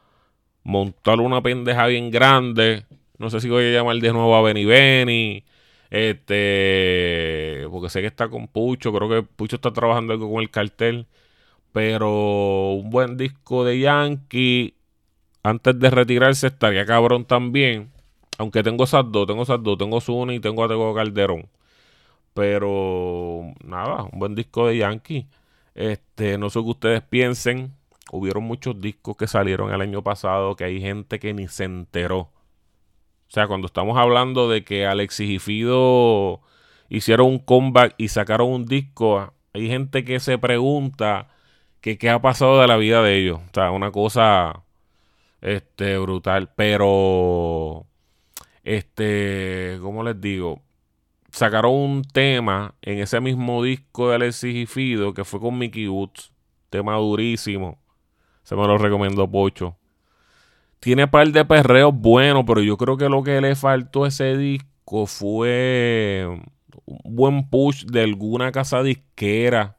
montar 0.64 1.20
una 1.20 1.42
pendeja 1.42 1.87
bien 1.87 2.11
grande. 2.11 2.87
No 3.18 3.30
sé 3.30 3.40
si 3.40 3.49
voy 3.49 3.66
a 3.66 3.70
llamar 3.73 3.99
de 3.99 4.12
nuevo 4.12 4.35
a 4.35 4.42
Benny 4.42 4.64
Benny. 4.64 5.44
Este, 5.90 7.68
porque 7.70 7.88
sé 7.88 8.00
que 8.00 8.09
está 8.09 8.28
con 8.28 8.49
Pucho, 8.49 8.92
creo 8.92 9.09
que 9.09 9.23
Pucho 9.23 9.56
está 9.56 9.73
trabajando 9.73 10.12
algo 10.12 10.28
con 10.32 10.42
el 10.42 10.50
cartel. 10.50 11.06
Pero 11.73 12.73
un 12.73 12.90
buen 12.90 13.16
disco 13.16 13.64
de 13.64 13.78
Yankee 13.78 14.75
antes 15.44 15.78
de 15.78 15.90
retirarse 15.90 16.49
estaría 16.49 16.85
cabrón 16.85 17.26
también. 17.26 17.92
Aunque 18.40 18.62
tengo 18.62 18.85
esas 18.85 19.04
dos, 19.12 19.26
tengo 19.26 19.42
esas 19.42 19.62
dos, 19.62 19.76
tengo 19.76 20.00
Zuni 20.00 20.37
y 20.37 20.40
tengo 20.40 20.64
a 20.64 20.68
Tego 20.68 20.94
Calderón. 20.94 21.50
Pero 22.32 23.52
nada, 23.62 24.04
un 24.04 24.18
buen 24.18 24.35
disco 24.35 24.66
de 24.66 24.78
Yankee. 24.78 25.28
Este, 25.75 26.38
no 26.38 26.49
sé 26.49 26.61
qué 26.61 26.66
ustedes 26.66 27.02
piensen 27.02 27.75
hubieron 28.12 28.44
muchos 28.44 28.80
discos 28.80 29.16
que 29.16 29.26
salieron 29.26 29.73
el 29.75 29.82
año 29.82 30.02
pasado 30.02 30.56
que 30.56 30.64
hay 30.64 30.80
gente 30.80 31.18
que 31.20 31.35
ni 31.35 31.49
se 31.49 31.64
enteró. 31.64 32.18
O 32.20 32.32
sea, 33.28 33.47
cuando 33.47 33.66
estamos 33.66 33.99
hablando 33.99 34.49
de 34.49 34.64
que 34.64 34.87
Alexis 34.87 35.28
y 35.28 35.38
Fido 35.38 36.40
hicieron 36.88 37.26
un 37.26 37.38
comeback 37.40 37.94
y 37.99 38.09
sacaron 38.09 38.49
un 38.49 38.64
disco, 38.64 39.35
hay 39.52 39.68
gente 39.68 40.02
que 40.04 40.18
se 40.18 40.38
pregunta 40.38 41.28
qué 41.82 41.99
ha 42.09 42.23
pasado 42.23 42.59
de 42.61 42.66
la 42.68 42.78
vida 42.78 43.02
de 43.02 43.18
ellos. 43.18 43.40
O 43.50 43.54
sea, 43.54 43.70
una 43.70 43.90
cosa 43.92 44.64
este 45.42 45.99
brutal, 45.99 46.50
pero 46.56 47.87
este, 48.77 49.79
¿cómo 49.81 50.05
les 50.05 50.21
digo? 50.21 50.62
Sacaron 51.33 51.73
un 51.73 52.03
tema 52.03 52.77
en 52.83 52.99
ese 52.99 53.21
mismo 53.21 53.65
disco 53.65 54.09
de 54.09 54.15
Alexis 54.17 54.55
y 54.55 54.67
Fido 54.67 55.12
que 55.12 55.25
fue 55.25 55.41
con 55.41 55.59
Mickey 55.59 55.89
Woods, 55.89 56.33
tema 56.71 56.95
durísimo. 56.97 57.81
Se 58.45 58.55
me 58.55 58.67
lo 58.67 58.79
recomendó 58.79 59.29
Pocho. 59.29 59.77
Tiene 60.79 61.09
par 61.09 61.29
de 61.29 61.45
perreos 61.45 61.93
buenos, 61.93 62.45
pero 62.47 62.62
yo 62.62 62.77
creo 62.77 62.97
que 62.97 63.09
lo 63.09 63.25
que 63.25 63.41
le 63.41 63.57
faltó 63.57 64.05
a 64.05 64.09
ese 64.09 64.37
disco 64.37 65.07
fue 65.07 66.27
un 66.87 67.00
buen 67.05 67.50
push 67.50 67.85
de 67.87 68.05
alguna 68.05 68.53
casa 68.53 68.85
disquera. 68.85 69.79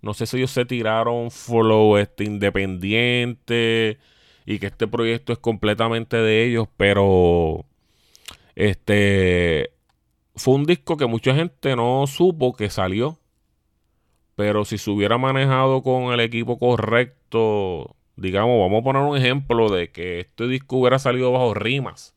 No 0.00 0.14
sé 0.14 0.26
si 0.26 0.38
ellos 0.38 0.50
se 0.50 0.64
tiraron 0.64 1.30
flow 1.30 1.98
este, 1.98 2.24
independiente 2.24 3.98
y 4.46 4.58
que 4.58 4.66
este 4.66 4.88
proyecto 4.88 5.34
es 5.34 5.38
completamente 5.38 6.16
de 6.16 6.44
ellos, 6.44 6.66
pero 6.76 7.66
este 8.54 9.72
fue 10.34 10.54
un 10.54 10.64
disco 10.64 10.96
que 10.96 11.06
mucha 11.06 11.34
gente 11.34 11.76
no 11.76 12.06
supo 12.06 12.54
que 12.54 12.70
salió. 12.70 13.18
Pero 14.34 14.64
si 14.64 14.78
se 14.78 14.90
hubiera 14.90 15.18
manejado 15.18 15.82
con 15.82 16.12
el 16.12 16.20
equipo 16.20 16.58
correcto, 16.58 17.96
digamos, 18.16 18.58
vamos 18.60 18.80
a 18.80 18.84
poner 18.84 19.02
un 19.02 19.16
ejemplo 19.16 19.68
de 19.68 19.90
que 19.90 20.20
este 20.20 20.48
disco 20.48 20.78
hubiera 20.78 20.98
salido 20.98 21.32
bajo 21.32 21.54
rimas. 21.54 22.14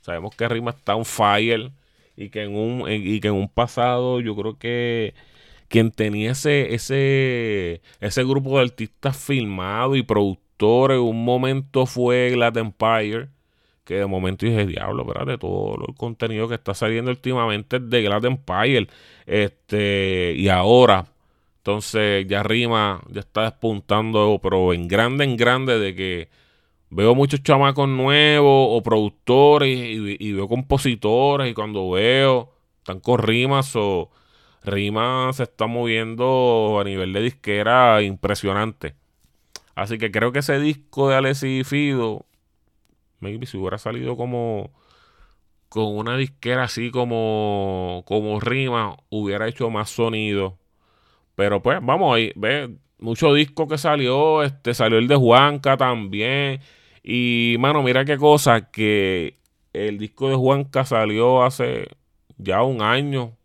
Sabemos 0.00 0.34
que 0.36 0.48
rimas 0.48 0.76
está 0.76 0.94
un 0.94 1.04
fire 1.04 1.72
y 2.16 2.30
que 2.30 2.44
en 2.44 2.56
un, 2.56 2.90
y 2.90 3.20
que 3.20 3.28
en 3.28 3.34
un 3.34 3.48
pasado 3.48 4.20
yo 4.20 4.36
creo 4.36 4.58
que 4.58 5.14
quien 5.68 5.90
tenía 5.90 6.32
ese, 6.32 6.74
ese, 6.74 7.82
ese 8.00 8.24
grupo 8.24 8.56
de 8.58 8.64
artistas 8.64 9.16
filmados 9.16 9.96
y 9.96 10.02
productores, 10.02 10.98
un 10.98 11.24
momento 11.24 11.86
fue 11.86 12.30
Glad 12.30 12.56
Empire, 12.58 13.28
que 13.86 13.94
de 13.94 14.06
momento 14.06 14.44
dije, 14.44 14.66
diablo, 14.66 15.06
de 15.24 15.38
todo 15.38 15.76
el 15.88 15.94
contenido 15.94 16.48
que 16.48 16.56
está 16.56 16.74
saliendo 16.74 17.10
últimamente 17.10 17.76
es 17.76 17.88
de 17.88 18.02
Glad 18.02 18.24
Empire. 18.24 18.88
Este, 19.26 20.34
y 20.36 20.48
ahora, 20.48 21.06
entonces 21.58 22.26
ya 22.28 22.42
Rima 22.42 23.00
ya 23.08 23.20
está 23.20 23.42
despuntando, 23.44 24.40
pero 24.42 24.74
en 24.74 24.88
grande, 24.88 25.24
en 25.24 25.36
grande, 25.36 25.78
de 25.78 25.94
que 25.94 26.28
veo 26.90 27.14
muchos 27.14 27.42
chamacos 27.44 27.88
nuevos 27.88 28.68
o 28.70 28.82
productores 28.82 29.68
y, 29.70 30.32
veo 30.32 30.48
compositores 30.48 31.50
y 31.50 31.54
cuando 31.54 31.90
veo, 31.90 32.52
están 32.78 32.98
con 32.98 33.18
rimas 33.20 33.76
o 33.76 34.10
Rima 34.64 35.32
se 35.32 35.44
está 35.44 35.68
moviendo 35.68 36.78
a 36.80 36.84
nivel 36.84 37.12
de 37.12 37.22
disquera 37.22 38.02
impresionante. 38.02 38.96
Así 39.76 39.98
que 39.98 40.10
creo 40.10 40.32
que 40.32 40.40
ese 40.40 40.58
disco 40.58 41.08
de 41.08 41.16
Alessi 41.16 41.62
Fido, 41.64 42.25
maybe 43.20 43.46
si 43.46 43.56
hubiera 43.58 43.78
salido 43.78 44.16
como 44.16 44.70
con 45.68 45.96
una 45.96 46.16
disquera 46.16 46.64
así 46.64 46.90
como, 46.90 48.04
como 48.06 48.40
Rima, 48.40 48.96
hubiera 49.10 49.48
hecho 49.48 49.70
más 49.70 49.90
sonido 49.90 50.58
pero 51.36 51.62
pues, 51.62 51.78
vamos 51.82 52.16
ahí, 52.16 52.32
ve, 52.34 52.76
mucho 52.98 53.34
disco 53.34 53.68
que 53.68 53.78
salió, 53.78 54.42
este, 54.42 54.74
salió 54.74 54.98
el 54.98 55.06
de 55.06 55.16
Juanca 55.16 55.76
también. 55.76 56.60
Y, 57.02 57.56
mano, 57.60 57.82
mira 57.82 58.04
qué 58.04 58.16
cosa, 58.18 58.70
que 58.70 59.38
el 59.72 59.98
disco 59.98 60.30
de 60.30 60.36
Juanca 60.36 60.84
salió 60.84 61.44
hace 61.44 61.88
ya 62.38 62.62
un 62.62 62.82
año. 62.82 63.36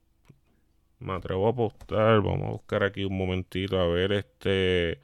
Me 0.99 1.13
atrevo 1.13 1.47
a 1.47 1.51
apostar, 1.51 2.21
vamos 2.21 2.43
a 2.47 2.51
buscar 2.51 2.83
aquí 2.83 3.03
un 3.03 3.17
momentito, 3.17 3.79
a 3.79 3.87
ver, 3.87 4.13
este, 4.13 4.99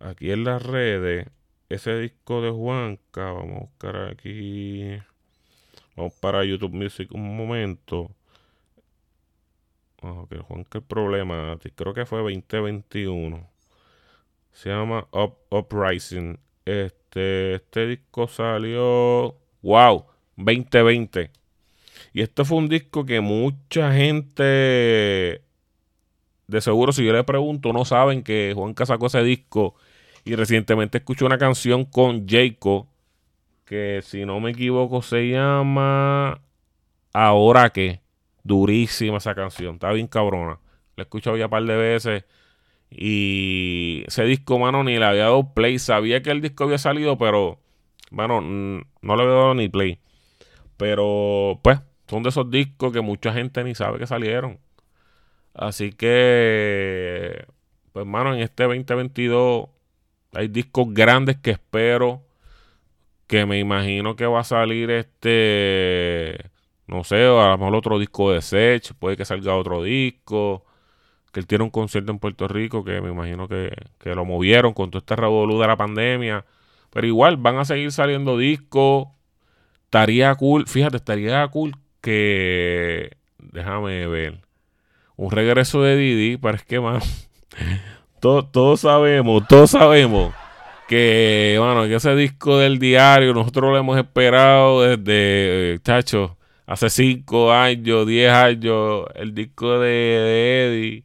aquí 0.00 0.30
en 0.30 0.44
las 0.44 0.62
redes, 0.62 1.28
ese 1.68 1.98
disco 1.98 2.40
de 2.42 2.50
Juanca, 2.50 3.32
vamos 3.32 3.56
a 3.56 3.60
buscar 3.60 3.96
aquí, 4.08 4.98
vamos 5.96 6.14
para 6.14 6.44
YouTube 6.44 6.72
Music 6.72 7.12
un 7.12 7.36
momento. 7.36 8.10
Ok, 10.00 10.34
Juan, 10.46 10.64
que 10.64 10.78
el 10.78 10.84
problema, 10.84 11.58
creo 11.74 11.92
que 11.92 12.06
fue 12.06 12.20
2021. 12.20 13.48
Se 14.52 14.70
llama 14.70 15.06
Up, 15.12 15.36
Uprising. 15.50 16.38
Este, 16.64 17.56
este 17.56 17.86
disco 17.86 18.28
salió, 18.28 19.36
wow, 19.62 20.06
2020. 20.36 21.30
Y 22.12 22.22
este 22.22 22.44
fue 22.44 22.58
un 22.58 22.68
disco 22.68 23.04
que 23.04 23.20
mucha 23.20 23.92
gente, 23.92 25.42
de 26.46 26.60
seguro, 26.60 26.92
si 26.92 27.04
yo 27.04 27.12
le 27.12 27.24
pregunto, 27.24 27.72
no 27.72 27.84
saben 27.84 28.22
que 28.22 28.52
Juanca 28.54 28.86
sacó 28.86 29.06
ese 29.06 29.22
disco. 29.22 29.74
Y 30.28 30.36
recientemente 30.36 30.98
escuché 30.98 31.24
una 31.24 31.38
canción 31.38 31.86
con 31.86 32.28
Jacob, 32.28 32.86
que 33.64 34.00
si 34.02 34.26
no 34.26 34.40
me 34.40 34.50
equivoco 34.50 35.00
se 35.00 35.30
llama 35.30 36.42
Ahora 37.14 37.70
que. 37.70 38.02
Durísima 38.44 39.16
esa 39.16 39.34
canción. 39.34 39.76
Está 39.76 39.90
bien 39.90 40.06
cabrona. 40.06 40.60
La 40.96 41.02
he 41.02 41.04
escuchado 41.04 41.38
ya 41.38 41.46
un 41.46 41.50
par 41.50 41.64
de 41.64 41.76
veces. 41.76 42.24
Y 42.90 44.04
ese 44.06 44.24
disco, 44.24 44.58
mano, 44.58 44.84
ni 44.84 44.98
le 44.98 45.04
había 45.06 45.22
dado 45.22 45.54
play. 45.54 45.78
Sabía 45.78 46.22
que 46.22 46.30
el 46.30 46.42
disco 46.42 46.64
había 46.64 46.76
salido, 46.76 47.16
pero 47.16 47.58
bueno, 48.10 48.42
no 48.42 49.16
le 49.16 49.26
veo 49.26 49.54
ni 49.54 49.70
play. 49.70 49.98
Pero, 50.76 51.58
pues, 51.62 51.80
son 52.06 52.22
de 52.22 52.28
esos 52.28 52.50
discos 52.50 52.92
que 52.92 53.00
mucha 53.00 53.32
gente 53.32 53.64
ni 53.64 53.74
sabe 53.74 53.98
que 53.98 54.06
salieron. 54.06 54.58
Así 55.54 55.92
que, 55.92 57.46
pues, 57.94 58.04
mano, 58.04 58.34
en 58.34 58.40
este 58.40 58.64
2022 58.64 59.70
hay 60.32 60.48
discos 60.48 60.92
grandes 60.92 61.36
que 61.38 61.52
espero 61.52 62.22
que 63.26 63.46
me 63.46 63.58
imagino 63.58 64.16
que 64.16 64.26
va 64.26 64.40
a 64.40 64.44
salir 64.44 64.90
este, 64.90 66.50
no 66.86 67.04
sé, 67.04 67.26
a 67.26 67.50
lo 67.50 67.58
mejor 67.58 67.74
otro 67.76 67.98
disco 67.98 68.32
de 68.32 68.40
Sech, 68.40 68.94
puede 68.94 69.16
que 69.16 69.26
salga 69.26 69.54
otro 69.54 69.82
disco, 69.82 70.64
que 71.30 71.40
él 71.40 71.46
tiene 71.46 71.64
un 71.64 71.70
concierto 71.70 72.10
en 72.10 72.18
Puerto 72.18 72.48
Rico 72.48 72.84
que 72.84 73.00
me 73.02 73.10
imagino 73.10 73.46
que, 73.46 73.70
que 73.98 74.14
lo 74.14 74.24
movieron 74.24 74.72
con 74.72 74.90
todo 74.90 75.00
este 75.00 75.14
revolú 75.14 75.60
de 75.60 75.66
la 75.66 75.76
pandemia, 75.76 76.46
pero 76.90 77.06
igual 77.06 77.36
van 77.36 77.58
a 77.58 77.66
seguir 77.66 77.92
saliendo 77.92 78.38
discos, 78.38 79.08
estaría 79.84 80.34
cool, 80.36 80.66
fíjate, 80.66 80.96
estaría 80.96 81.46
cool 81.48 81.76
que, 82.00 83.16
déjame 83.38 84.06
ver, 84.06 84.40
un 85.16 85.30
regreso 85.30 85.82
de 85.82 85.96
Didi, 85.96 86.38
pero 86.38 86.56
es 86.56 86.64
que, 86.64 86.76
más 88.22 88.52
todos 88.52 88.80
sabemos, 88.80 89.46
todos 89.48 89.70
sabemos 89.70 90.34
que, 90.88 91.56
bueno, 91.58 91.84
que 91.84 91.96
ese 91.96 92.16
disco 92.16 92.58
del 92.58 92.78
diario 92.78 93.34
nosotros 93.34 93.70
lo 93.70 93.78
hemos 93.78 93.98
esperado 93.98 94.82
desde, 94.82 95.74
eh, 95.74 95.78
chacho, 95.82 96.36
hace 96.66 96.90
5 96.90 97.52
años, 97.52 98.06
10 98.06 98.32
años, 98.32 99.04
el 99.14 99.34
disco 99.34 99.78
de, 99.78 100.66
Eddie. 100.66 101.04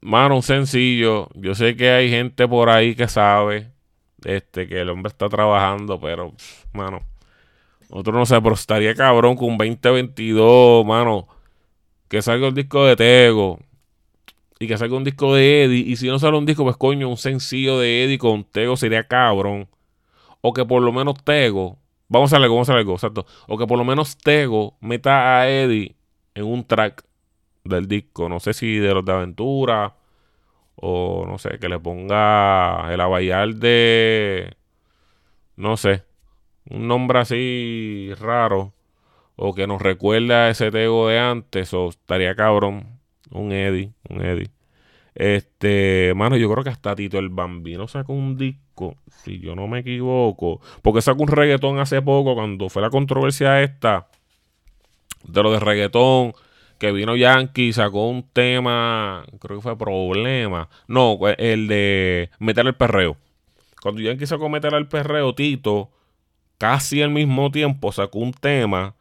Mano, 0.00 0.36
un 0.36 0.42
sencillo. 0.42 1.28
Yo 1.34 1.54
sé 1.54 1.76
que 1.76 1.90
hay 1.90 2.10
gente 2.10 2.48
por 2.48 2.70
ahí 2.70 2.94
que 2.94 3.08
sabe 3.08 3.70
este, 4.24 4.66
que 4.68 4.80
el 4.80 4.90
hombre 4.90 5.10
está 5.10 5.28
trabajando, 5.28 6.00
pero, 6.00 6.32
mano, 6.72 7.00
otro 7.90 8.12
no 8.14 8.26
sé, 8.26 8.40
pero 8.40 8.54
estaría 8.54 8.94
cabrón 8.94 9.36
con 9.36 9.58
2022, 9.58 10.84
mano, 10.86 11.28
que 12.08 12.22
salga 12.22 12.48
el 12.48 12.54
disco 12.54 12.86
de 12.86 12.96
Tego 12.96 13.60
y 14.62 14.68
que 14.68 14.78
salga 14.78 14.96
un 14.96 15.02
disco 15.02 15.34
de 15.34 15.64
Eddie. 15.64 15.80
Y 15.80 15.96
si 15.96 16.06
no 16.06 16.20
sale 16.20 16.38
un 16.38 16.46
disco, 16.46 16.62
pues 16.62 16.76
coño, 16.76 17.08
un 17.08 17.16
sencillo 17.16 17.80
de 17.80 18.04
Eddie 18.04 18.16
con 18.16 18.44
Tego 18.44 18.76
sería 18.76 19.08
cabrón. 19.08 19.68
O 20.40 20.52
que 20.52 20.64
por 20.64 20.80
lo 20.82 20.92
menos 20.92 21.16
Tego, 21.24 21.78
vamos 22.08 22.32
a 22.32 22.38
ver, 22.38 22.48
vamos 22.48 22.70
a 22.70 22.74
ver, 22.74 22.88
exacto. 22.88 23.26
O 23.48 23.58
que 23.58 23.66
por 23.66 23.76
lo 23.76 23.84
menos 23.84 24.16
Tego 24.16 24.76
meta 24.80 25.40
a 25.40 25.50
Eddie 25.50 25.96
en 26.36 26.44
un 26.44 26.64
track 26.64 27.02
del 27.64 27.88
disco. 27.88 28.28
No 28.28 28.38
sé 28.38 28.54
si 28.54 28.76
de 28.76 28.94
los 28.94 29.04
de 29.04 29.12
aventura. 29.12 29.96
O 30.76 31.24
no 31.26 31.38
sé, 31.38 31.58
que 31.58 31.68
le 31.68 31.80
ponga 31.80 32.92
el 32.94 33.00
abayal 33.00 33.58
de. 33.58 34.56
No 35.56 35.76
sé. 35.76 36.04
Un 36.70 36.86
nombre 36.86 37.18
así 37.18 38.12
raro. 38.20 38.74
O 39.34 39.54
que 39.54 39.66
nos 39.66 39.82
recuerde 39.82 40.34
a 40.34 40.50
ese 40.50 40.70
Tego 40.70 41.08
de 41.08 41.18
antes. 41.18 41.74
O 41.74 41.88
estaría 41.88 42.36
cabrón. 42.36 43.01
Un 43.32 43.52
Eddie, 43.52 43.92
un 44.08 44.24
Eddie. 44.24 44.50
Este, 45.14 46.12
mano, 46.16 46.36
yo 46.36 46.50
creo 46.50 46.64
que 46.64 46.70
hasta 46.70 46.94
Tito 46.94 47.18
el 47.18 47.28
Bambino 47.28 47.86
sacó 47.86 48.14
un 48.14 48.36
disco, 48.36 48.96
si 49.06 49.38
yo 49.40 49.54
no 49.54 49.68
me 49.68 49.80
equivoco, 49.80 50.60
porque 50.80 51.02
sacó 51.02 51.22
un 51.22 51.28
reggaetón 51.28 51.78
hace 51.78 52.00
poco 52.00 52.34
cuando 52.34 52.68
fue 52.68 52.80
la 52.80 52.90
controversia 52.90 53.62
esta 53.62 54.08
de 55.24 55.42
lo 55.42 55.52
de 55.52 55.60
reggaetón, 55.60 56.32
que 56.78 56.92
vino 56.92 57.14
Yankee 57.14 57.72
sacó 57.72 58.08
un 58.08 58.24
tema, 58.32 59.24
creo 59.38 59.58
que 59.58 59.62
fue 59.62 59.78
problema, 59.78 60.68
no, 60.88 61.18
el 61.38 61.68
de 61.68 62.30
meter 62.38 62.66
el 62.66 62.74
perreo. 62.74 63.16
Cuando 63.82 64.00
Yankee 64.00 64.26
sacó 64.26 64.48
meter 64.48 64.74
el 64.74 64.88
perreo, 64.88 65.34
Tito, 65.34 65.90
casi 66.58 67.02
al 67.02 67.10
mismo 67.10 67.50
tiempo 67.50 67.92
sacó 67.92 68.18
un 68.20 68.32
tema, 68.32 68.94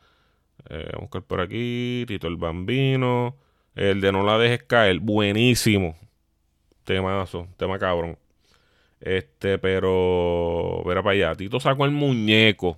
eh, 0.69 0.89
vamos 0.91 0.95
a 0.95 0.99
buscar 0.99 1.21
por 1.23 1.41
aquí, 1.41 2.03
Tito 2.07 2.27
el 2.27 2.35
Bambino, 2.35 3.37
el 3.75 4.01
de 4.01 4.11
No 4.11 4.23
la 4.23 4.37
dejes 4.37 4.63
caer, 4.63 4.99
buenísimo. 4.99 5.95
Temazo, 6.83 7.47
tema 7.57 7.79
cabrón. 7.79 8.17
Este, 8.99 9.57
pero. 9.57 10.83
Verá 10.85 11.01
para 11.01 11.13
allá. 11.13 11.35
Tito 11.35 11.59
sacó 11.59 11.85
el 11.85 11.91
muñeco. 11.91 12.77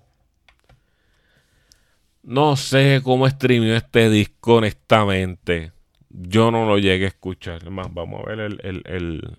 No 2.24 2.56
sé 2.56 3.02
cómo 3.04 3.28
streamió 3.30 3.76
este 3.76 4.10
disco, 4.10 4.56
honestamente. 4.56 5.74
Yo 6.10 6.52
no 6.52 6.66
lo 6.66 6.78
llegué 6.78 7.06
a 7.06 7.10
escuchar. 7.10 7.70
Más, 7.70 7.94
vamos 7.94 8.22
a 8.22 8.30
ver 8.30 8.40
el, 8.40 9.38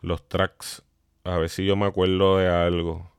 los 0.00 0.28
tracks. 0.28 0.84
A 1.24 1.38
ver 1.38 1.48
si 1.48 1.64
yo 1.66 1.74
me 1.74 1.86
acuerdo 1.86 2.38
de 2.38 2.48
algo. 2.48 3.10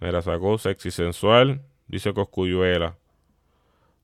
Mira, 0.00 0.20
sacó 0.22 0.58
Sexy 0.58 0.90
Sensual. 0.90 1.62
Dice 1.86 2.12
Coscuyuela. 2.12 2.98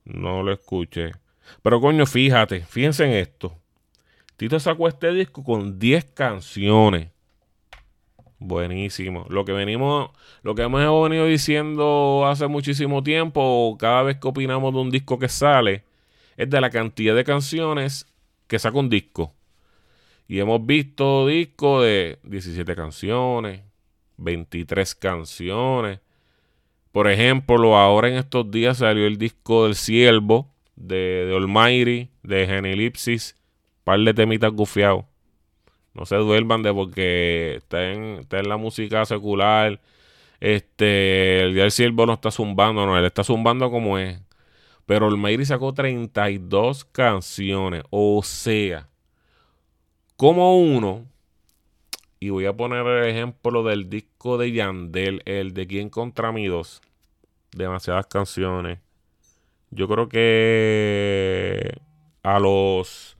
No 0.04 0.44
lo 0.44 0.52
escuché. 0.52 1.12
Pero 1.60 1.80
coño, 1.80 2.06
fíjate, 2.06 2.60
fíjense 2.60 3.04
en 3.04 3.12
esto. 3.12 3.56
Tito 4.36 4.58
sacó 4.58 4.88
este 4.88 5.12
disco 5.12 5.44
con 5.44 5.78
10 5.78 6.04
canciones. 6.14 7.10
Buenísimo. 8.38 9.24
Lo 9.28 9.44
que 9.44 9.52
venimos, 9.52 10.10
lo 10.42 10.54
que 10.54 10.62
hemos 10.62 11.08
venido 11.08 11.26
diciendo 11.26 12.24
hace 12.26 12.48
muchísimo 12.48 13.02
tiempo, 13.02 13.76
cada 13.78 14.02
vez 14.02 14.16
que 14.18 14.26
opinamos 14.26 14.74
de 14.74 14.80
un 14.80 14.90
disco 14.90 15.18
que 15.18 15.28
sale, 15.28 15.84
es 16.36 16.50
de 16.50 16.60
la 16.60 16.70
cantidad 16.70 17.14
de 17.14 17.24
canciones 17.24 18.06
que 18.48 18.58
saca 18.58 18.78
un 18.78 18.88
disco. 18.88 19.32
Y 20.26 20.40
hemos 20.40 20.64
visto 20.64 21.26
discos 21.26 21.84
de 21.84 22.18
17 22.24 22.74
canciones, 22.74 23.62
23 24.16 24.94
canciones. 24.94 26.00
Por 26.90 27.08
ejemplo, 27.08 27.76
ahora 27.76 28.08
en 28.08 28.14
estos 28.14 28.50
días 28.50 28.78
salió 28.78 29.06
el 29.06 29.18
disco 29.18 29.64
del 29.64 29.74
Siervo, 29.74 30.51
de, 30.76 31.26
de 31.26 31.36
Almighty, 31.36 32.10
de 32.22 32.46
Genelipsis, 32.46 33.36
par 33.84 34.00
de 34.00 34.14
temitas 34.14 34.52
gufiados. 34.52 35.04
No 35.94 36.06
se 36.06 36.16
duerman 36.16 36.62
de 36.62 36.72
porque 36.72 37.56
está 37.56 37.92
en, 37.92 38.20
está 38.20 38.38
en 38.38 38.48
la 38.48 38.56
música 38.56 39.04
secular. 39.04 39.80
Este, 40.40 41.42
el 41.42 41.54
día 41.54 41.62
del 41.62 41.70
siervo 41.70 42.06
no 42.06 42.14
está 42.14 42.30
zumbando, 42.30 42.86
no, 42.86 42.98
él 42.98 43.04
está 43.04 43.24
zumbando 43.24 43.70
como 43.70 43.98
es. 43.98 44.20
Pero 44.86 45.06
Almighty 45.06 45.44
sacó 45.44 45.72
32 45.74 46.84
canciones. 46.86 47.84
O 47.90 48.22
sea, 48.22 48.88
como 50.16 50.58
uno, 50.58 51.06
y 52.18 52.30
voy 52.30 52.46
a 52.46 52.56
poner 52.56 52.86
el 52.86 53.08
ejemplo 53.08 53.62
del 53.62 53.90
disco 53.90 54.38
de 54.38 54.52
Yandel, 54.52 55.22
el 55.24 55.54
de 55.54 55.66
Quien 55.66 55.90
contra 55.90 56.32
mí 56.32 56.46
dos. 56.46 56.80
Demasiadas 57.52 58.06
canciones. 58.06 58.78
Yo 59.72 59.88
creo 59.88 60.08
que 60.08 61.72
a 62.22 62.38
los 62.38 63.16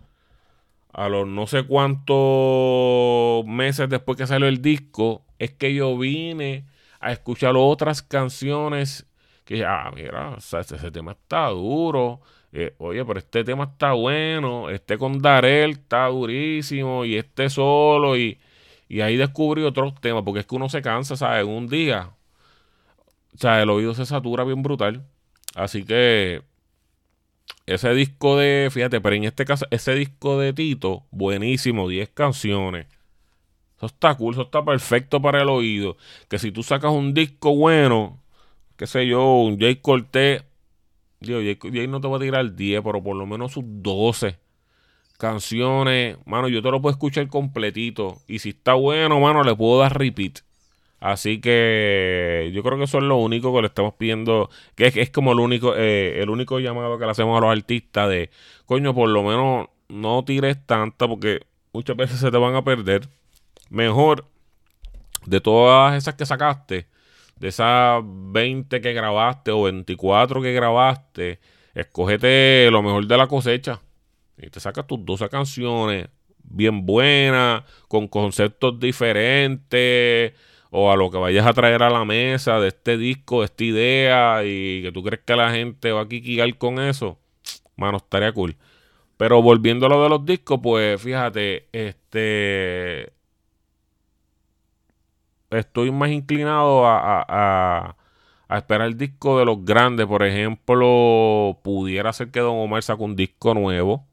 a 0.92 1.08
los 1.08 1.26
no 1.26 1.46
sé 1.46 1.64
cuántos 1.64 3.46
meses 3.46 3.88
después 3.88 4.18
que 4.18 4.26
salió 4.26 4.46
el 4.48 4.62
disco, 4.62 5.24
es 5.38 5.52
que 5.52 5.74
yo 5.74 5.96
vine 5.98 6.66
a 7.00 7.12
escuchar 7.12 7.54
otras 7.56 8.02
canciones 8.02 9.06
que, 9.44 9.64
ah, 9.64 9.90
mira, 9.94 10.36
ese, 10.38 10.90
tema 10.90 11.12
está 11.12 11.48
duro. 11.48 12.20
Eh, 12.52 12.74
oye, 12.78 13.04
pero 13.04 13.18
este 13.18 13.44
tema 13.44 13.64
está 13.64 13.92
bueno. 13.92 14.70
Este 14.70 14.98
con 14.98 15.20
Darel 15.20 15.72
está 15.72 16.06
durísimo. 16.06 17.04
Y 17.04 17.16
este 17.16 17.50
solo. 17.50 18.16
Y, 18.16 18.38
y 18.88 19.00
ahí 19.00 19.16
descubrí 19.16 19.62
otros 19.64 19.94
temas. 20.00 20.22
Porque 20.24 20.40
es 20.40 20.46
que 20.46 20.54
uno 20.54 20.68
se 20.68 20.82
cansa, 20.82 21.16
¿sabes? 21.16 21.44
Un 21.44 21.66
día. 21.68 22.10
O 23.34 23.38
sea, 23.38 23.62
el 23.62 23.70
oído 23.70 23.94
se 23.94 24.06
satura 24.06 24.44
bien 24.44 24.62
brutal. 24.62 25.04
Así 25.54 25.84
que 25.84 26.42
ese 27.66 27.94
disco 27.94 28.36
de, 28.36 28.68
fíjate, 28.70 29.00
pero 29.00 29.16
en 29.16 29.24
este 29.24 29.44
caso, 29.44 29.66
ese 29.70 29.94
disco 29.94 30.38
de 30.38 30.52
Tito, 30.52 31.06
buenísimo, 31.10 31.88
10 31.88 32.10
canciones. 32.10 32.86
Eso 33.76 33.86
está 33.86 34.14
cool, 34.14 34.34
eso 34.34 34.42
está 34.42 34.64
perfecto 34.64 35.20
para 35.20 35.42
el 35.42 35.48
oído. 35.48 35.96
Que 36.28 36.38
si 36.38 36.52
tú 36.52 36.62
sacas 36.62 36.92
un 36.92 37.14
disco 37.14 37.54
bueno, 37.54 38.20
qué 38.76 38.86
sé 38.86 39.06
yo, 39.06 39.36
un 39.36 39.58
Jay 39.58 39.76
Cortez, 39.76 40.44
digo, 41.20 41.40
Jay, 41.40 41.86
no 41.88 42.00
te 42.00 42.08
va 42.08 42.16
a 42.16 42.20
tirar 42.20 42.54
10, 42.54 42.82
pero 42.82 43.02
por 43.02 43.16
lo 43.16 43.26
menos 43.26 43.52
sus 43.52 43.64
12 43.66 44.38
canciones, 45.18 46.16
mano, 46.26 46.48
yo 46.48 46.62
te 46.62 46.70
lo 46.70 46.80
puedo 46.82 46.92
escuchar 46.92 47.28
completito. 47.28 48.20
Y 48.26 48.40
si 48.40 48.50
está 48.50 48.74
bueno, 48.74 49.20
mano, 49.20 49.44
le 49.44 49.54
puedo 49.54 49.80
dar 49.80 49.96
repeat. 49.96 50.40
Así 51.02 51.40
que 51.40 52.52
yo 52.54 52.62
creo 52.62 52.78
que 52.78 52.84
eso 52.84 52.98
es 52.98 53.02
lo 53.02 53.16
único 53.16 53.52
que 53.52 53.60
le 53.60 53.66
estamos 53.66 53.94
pidiendo, 53.94 54.50
que 54.76 54.86
es, 54.86 55.10
como 55.10 55.32
el 55.32 55.40
único, 55.40 55.74
eh, 55.76 56.22
el 56.22 56.30
único 56.30 56.60
llamado 56.60 56.96
que 56.96 57.04
le 57.04 57.10
hacemos 57.10 57.36
a 57.36 57.40
los 57.40 57.50
artistas 57.50 58.08
de, 58.08 58.30
coño, 58.66 58.94
por 58.94 59.08
lo 59.08 59.24
menos 59.24 59.66
no 59.88 60.24
tires 60.24 60.64
tanta 60.64 61.08
porque 61.08 61.40
muchas 61.72 61.96
veces 61.96 62.20
se 62.20 62.30
te 62.30 62.36
van 62.38 62.54
a 62.54 62.62
perder. 62.62 63.08
Mejor 63.68 64.26
de 65.26 65.40
todas 65.40 65.96
esas 65.96 66.14
que 66.14 66.24
sacaste, 66.24 66.86
de 67.34 67.48
esas 67.48 68.00
20 68.04 68.80
que 68.80 68.92
grabaste 68.92 69.50
o 69.50 69.64
24 69.64 70.40
que 70.40 70.52
grabaste, 70.52 71.40
escógete 71.74 72.70
lo 72.70 72.80
mejor 72.80 73.08
de 73.08 73.16
la 73.16 73.26
cosecha 73.26 73.80
y 74.38 74.50
te 74.50 74.60
sacas 74.60 74.86
tus 74.86 75.04
12 75.04 75.28
canciones 75.28 76.08
bien 76.44 76.86
buenas, 76.86 77.64
con 77.88 78.06
conceptos 78.06 78.78
diferentes 78.78 80.34
o 80.72 80.90
a 80.90 80.96
lo 80.96 81.10
que 81.10 81.18
vayas 81.18 81.46
a 81.46 81.52
traer 81.52 81.82
a 81.82 81.90
la 81.90 82.04
mesa 82.06 82.58
de 82.58 82.68
este 82.68 82.96
disco, 82.96 83.40
de 83.40 83.46
esta 83.46 83.64
idea 83.64 84.44
y 84.44 84.82
que 84.82 84.92
tú 84.92 85.02
crees 85.02 85.22
que 85.24 85.36
la 85.36 85.50
gente 85.52 85.92
va 85.92 86.02
a 86.02 86.08
quiquillar 86.08 86.56
con 86.58 86.80
eso, 86.80 87.18
mano, 87.76 87.98
estaría 87.98 88.32
cool. 88.32 88.56
Pero 89.18 89.42
volviendo 89.42 89.86
a 89.86 89.90
lo 89.90 90.02
de 90.02 90.08
los 90.08 90.24
discos, 90.26 90.60
pues 90.62 91.00
fíjate, 91.00 91.68
este 91.72 93.12
estoy 95.50 95.90
más 95.92 96.10
inclinado 96.10 96.84
a, 96.86 97.96
esperar 98.50 98.86
el 98.88 98.96
disco 98.98 99.38
de 99.38 99.44
los 99.44 99.64
grandes. 99.64 100.06
Por 100.06 100.22
ejemplo, 100.24 101.60
pudiera 101.62 102.12
ser 102.12 102.30
que 102.30 102.40
Don 102.40 102.56
Omar 102.58 102.82
saque 102.82 103.02
un 103.02 103.16
disco 103.16 103.54
nuevo 103.54 104.06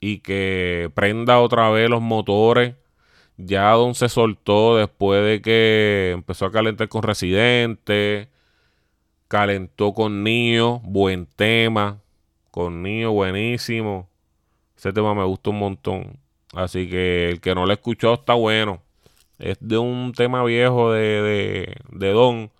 y 0.00 0.20
que 0.20 0.90
prenda 0.94 1.40
otra 1.40 1.70
vez 1.70 1.90
los 1.90 2.02
motores. 2.02 2.76
Ya 3.36 3.70
Don 3.72 3.94
se 3.94 4.08
soltó 4.08 4.76
después 4.76 5.24
de 5.24 5.42
que 5.42 6.12
empezó 6.14 6.46
a 6.46 6.52
calentar 6.52 6.88
con 6.88 7.02
Residente, 7.02 8.28
calentó 9.28 9.92
con 9.92 10.22
Nio, 10.22 10.80
buen 10.84 11.26
tema, 11.26 12.00
con 12.50 12.82
Nio, 12.82 13.12
buenísimo. 13.12 14.08
Ese 14.76 14.92
tema 14.92 15.14
me 15.14 15.24
gusta 15.24 15.50
un 15.50 15.58
montón. 15.58 16.18
Así 16.54 16.88
que 16.88 17.28
el 17.28 17.40
que 17.40 17.54
no 17.54 17.66
lo 17.66 17.72
escuchó 17.72 18.14
está 18.14 18.34
bueno. 18.34 18.82
Es 19.38 19.58
de 19.60 19.78
un 19.78 20.12
tema 20.12 20.44
viejo 20.44 20.92
de, 20.92 21.74
de, 21.90 22.10
Don. 22.10 22.50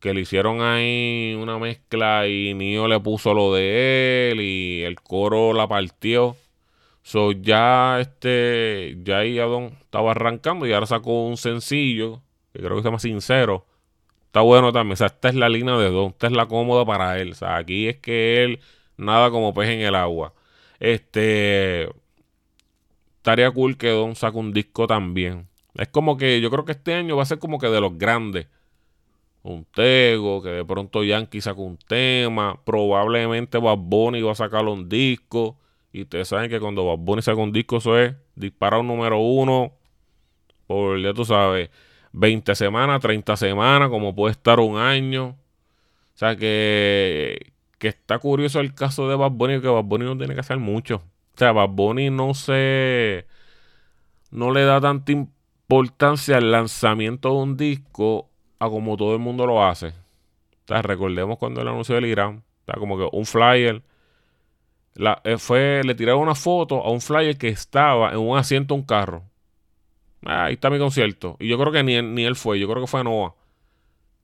Que 0.00 0.14
le 0.14 0.22
hicieron 0.22 0.62
ahí 0.62 1.36
una 1.40 1.58
mezcla 1.58 2.26
y 2.28 2.54
Nio 2.54 2.88
le 2.88 3.00
puso 3.00 3.34
lo 3.34 3.54
de 3.54 4.30
él 4.30 4.40
y 4.40 4.82
el 4.84 5.00
coro 5.00 5.52
la 5.52 5.68
partió. 5.68 6.36
So 7.06 7.30
ya 7.30 8.00
este, 8.00 8.98
ya 9.04 9.18
ahí 9.18 9.36
Don 9.36 9.66
estaba 9.80 10.10
arrancando 10.10 10.66
y 10.66 10.72
ahora 10.72 10.86
sacó 10.86 11.24
un 11.24 11.36
sencillo 11.36 12.20
que 12.52 12.58
creo 12.58 12.74
que 12.74 12.82
se 12.82 12.88
llama 12.88 12.98
Sincero. 12.98 13.64
Está 14.24 14.40
bueno 14.40 14.72
también. 14.72 14.94
O 14.94 14.96
sea, 14.96 15.06
esta 15.06 15.28
es 15.28 15.36
la 15.36 15.48
línea 15.48 15.76
de 15.76 15.88
Don. 15.88 16.08
Esta 16.08 16.26
es 16.26 16.32
la 16.32 16.46
cómoda 16.46 16.84
para 16.84 17.20
él. 17.20 17.30
O 17.30 17.34
sea, 17.36 17.58
aquí 17.58 17.86
es 17.86 17.98
que 17.98 18.42
él 18.42 18.58
nada 18.96 19.30
como 19.30 19.54
pez 19.54 19.68
en 19.68 19.82
el 19.82 19.94
agua. 19.94 20.34
Este. 20.80 21.88
Estaría 23.18 23.52
cool 23.52 23.76
que 23.76 23.90
Don 23.90 24.16
saque 24.16 24.38
un 24.38 24.52
disco 24.52 24.88
también. 24.88 25.46
Es 25.76 25.86
como 25.86 26.16
que 26.16 26.40
yo 26.40 26.50
creo 26.50 26.64
que 26.64 26.72
este 26.72 26.92
año 26.94 27.16
va 27.16 27.22
a 27.22 27.26
ser 27.26 27.38
como 27.38 27.60
que 27.60 27.68
de 27.68 27.80
los 27.80 27.96
grandes. 27.96 28.48
Un 29.44 29.64
Tego, 29.64 30.42
que 30.42 30.48
de 30.48 30.64
pronto 30.64 31.04
Yankee 31.04 31.40
sacó 31.40 31.62
un 31.62 31.76
tema. 31.76 32.58
Probablemente 32.64 33.58
Bad 33.58 33.78
Bunny 33.78 34.22
va 34.22 34.32
a 34.32 34.34
sacar 34.34 34.64
un 34.64 34.88
disco. 34.88 35.56
Y 35.96 36.02
ustedes 36.02 36.28
saben 36.28 36.50
que 36.50 36.60
cuando 36.60 36.84
Bad 36.84 36.98
Bunny 36.98 37.22
saca 37.22 37.40
un 37.40 37.52
disco, 37.52 37.78
eso 37.78 37.98
es 37.98 38.14
disparar 38.34 38.80
un 38.80 38.86
número 38.86 39.18
uno 39.18 39.72
por, 40.66 41.00
ya 41.00 41.14
tú 41.14 41.24
sabes, 41.24 41.70
20 42.12 42.54
semanas, 42.54 43.00
30 43.00 43.34
semanas, 43.38 43.88
como 43.88 44.14
puede 44.14 44.32
estar 44.32 44.60
un 44.60 44.76
año. 44.76 45.28
O 45.28 46.18
sea 46.18 46.36
que, 46.36 47.54
que 47.78 47.88
está 47.88 48.18
curioso 48.18 48.60
el 48.60 48.74
caso 48.74 49.08
de 49.08 49.16
Bad 49.16 49.30
Bunny, 49.30 49.62
que 49.62 49.68
Bad 49.68 49.84
Bunny 49.84 50.04
no 50.04 50.18
tiene 50.18 50.34
que 50.34 50.40
hacer 50.40 50.58
mucho. 50.58 50.96
O 50.96 51.38
sea, 51.38 51.52
Bad 51.52 51.70
Bunny 51.70 52.10
no 52.10 52.34
se. 52.34 53.24
No 54.30 54.52
le 54.52 54.64
da 54.64 54.82
tanta 54.82 55.12
importancia 55.12 56.36
al 56.36 56.52
lanzamiento 56.52 57.30
de 57.30 57.36
un 57.36 57.56
disco 57.56 58.28
a 58.58 58.68
como 58.68 58.98
todo 58.98 59.14
el 59.14 59.20
mundo 59.20 59.46
lo 59.46 59.64
hace. 59.64 59.88
O 59.88 60.68
sea, 60.68 60.82
recordemos 60.82 61.38
cuando 61.38 61.62
el 61.62 61.68
anuncio 61.68 61.94
del 61.94 62.04
Irán. 62.04 62.44
O 62.62 62.64
sea, 62.66 62.74
como 62.74 62.98
que 62.98 63.08
un 63.16 63.24
flyer. 63.24 63.82
Eh, 65.24 65.38
fue, 65.38 65.82
le 65.84 65.94
tiraron 65.94 66.22
una 66.22 66.34
foto 66.34 66.82
a 66.82 66.90
un 66.90 67.00
flyer 67.00 67.36
que 67.36 67.48
estaba 67.48 68.12
en 68.12 68.18
un 68.18 68.38
asiento 68.38 68.74
un 68.74 68.82
carro. 68.82 69.22
ahí 70.24 70.54
está 70.54 70.70
mi 70.70 70.78
concierto. 70.78 71.36
Y 71.40 71.48
yo 71.48 71.58
creo 71.58 71.72
que 71.72 71.82
ni, 71.82 72.00
ni 72.02 72.24
él 72.24 72.36
fue. 72.36 72.58
Yo 72.58 72.68
creo 72.68 72.82
que 72.82 72.88
fue 72.88 73.04
Noah 73.04 73.34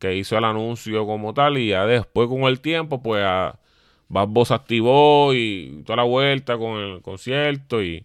que 0.02 0.16
hizo 0.16 0.36
el 0.36 0.44
anuncio 0.44 1.06
como 1.06 1.32
tal 1.32 1.58
y 1.58 1.68
ya 1.68 1.86
después 1.86 2.28
con 2.28 2.42
el 2.42 2.60
tiempo 2.60 3.00
pues 3.00 3.22
a, 3.24 3.60
Bad 4.08 4.28
activó 4.50 5.32
y 5.32 5.82
toda 5.86 5.98
la 5.98 6.02
vuelta 6.02 6.58
con 6.58 6.76
el 6.78 7.00
concierto 7.02 7.82
y 7.82 8.04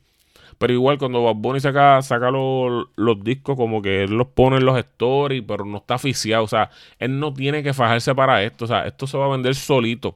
pero 0.59 0.73
igual 0.73 0.99
cuando 0.99 1.23
Bad 1.23 1.35
Bunny 1.35 1.59
saca, 1.59 2.01
saca 2.03 2.31
los, 2.31 2.87
discos 3.23 3.57
como 3.57 3.81
que 3.81 4.03
él 4.03 4.11
los 4.11 4.27
pone 4.27 4.57
en 4.57 4.65
los 4.65 4.77
stories 4.77 5.43
pero 5.45 5.65
no 5.65 5.77
está 5.77 5.95
oficiado, 5.95 6.43
o 6.43 6.47
sea, 6.47 6.69
él 6.99 7.19
no 7.19 7.33
tiene 7.33 7.63
que 7.63 7.73
fajarse 7.73 8.13
para 8.13 8.43
esto, 8.43 8.65
o 8.65 8.67
sea, 8.67 8.85
esto 8.85 9.07
se 9.07 9.17
va 9.17 9.25
a 9.25 9.29
vender 9.29 9.55
solito. 9.55 10.15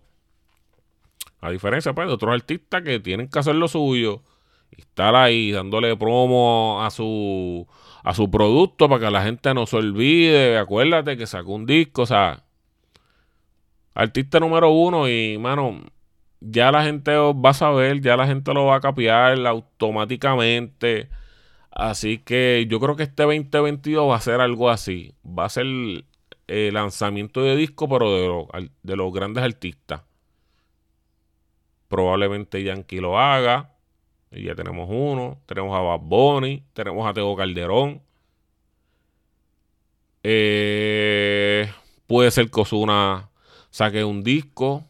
A 1.41 1.49
diferencia 1.51 1.93
pues 1.93 2.07
de 2.07 2.13
otros 2.13 2.33
artistas 2.33 2.83
que 2.83 2.99
tienen 2.99 3.27
que 3.27 3.39
hacer 3.39 3.55
lo 3.55 3.67
suyo 3.67 4.23
estar 4.71 5.15
ahí 5.15 5.51
dándole 5.51 5.95
promo 5.97 6.81
a 6.83 6.89
su 6.91 7.67
a 8.03 8.13
su 8.13 8.31
producto 8.31 8.89
para 8.89 9.05
que 9.05 9.11
la 9.11 9.23
gente 9.23 9.53
no 9.53 9.65
se 9.65 9.77
olvide. 9.77 10.57
Acuérdate 10.57 11.17
que 11.17 11.27
sacó 11.27 11.53
un 11.53 11.65
disco, 11.65 12.03
o 12.03 12.05
sea, 12.05 12.43
artista 13.93 14.39
número 14.39 14.71
uno 14.71 15.07
y, 15.09 15.37
mano, 15.37 15.81
ya 16.39 16.71
la 16.71 16.83
gente 16.83 17.15
va 17.15 17.51
a 17.51 17.53
saber, 17.53 18.01
ya 18.01 18.17
la 18.17 18.27
gente 18.27 18.53
lo 18.53 18.65
va 18.65 18.77
a 18.77 18.81
capiar 18.81 19.45
automáticamente. 19.45 21.09
Así 21.71 22.17
que 22.19 22.65
yo 22.69 22.79
creo 22.79 22.95
que 22.95 23.03
este 23.03 23.23
2022 23.23 24.09
va 24.09 24.15
a 24.15 24.21
ser 24.21 24.41
algo 24.41 24.69
así. 24.69 25.13
Va 25.25 25.45
a 25.45 25.49
ser 25.49 25.65
el 26.47 26.73
lanzamiento 26.73 27.43
de 27.43 27.55
disco, 27.55 27.87
pero 27.87 28.47
de 28.83 28.95
los 28.95 29.13
grandes 29.13 29.43
artistas. 29.43 30.01
Probablemente 31.91 32.63
Yankee 32.63 33.01
lo 33.01 33.19
haga. 33.19 33.75
Y 34.31 34.43
ya 34.43 34.55
tenemos 34.55 34.87
uno. 34.89 35.41
Tenemos 35.45 35.77
a 35.77 35.81
Bad 35.81 35.99
Bunny. 35.99 36.63
Tenemos 36.71 37.05
a 37.05 37.13
Tego 37.13 37.35
Calderón. 37.35 38.01
Eh, 40.23 41.69
puede 42.07 42.31
ser 42.31 42.49
que 42.49 42.61
Osuna 42.61 43.29
saque 43.71 44.05
un 44.05 44.23
disco. 44.23 44.85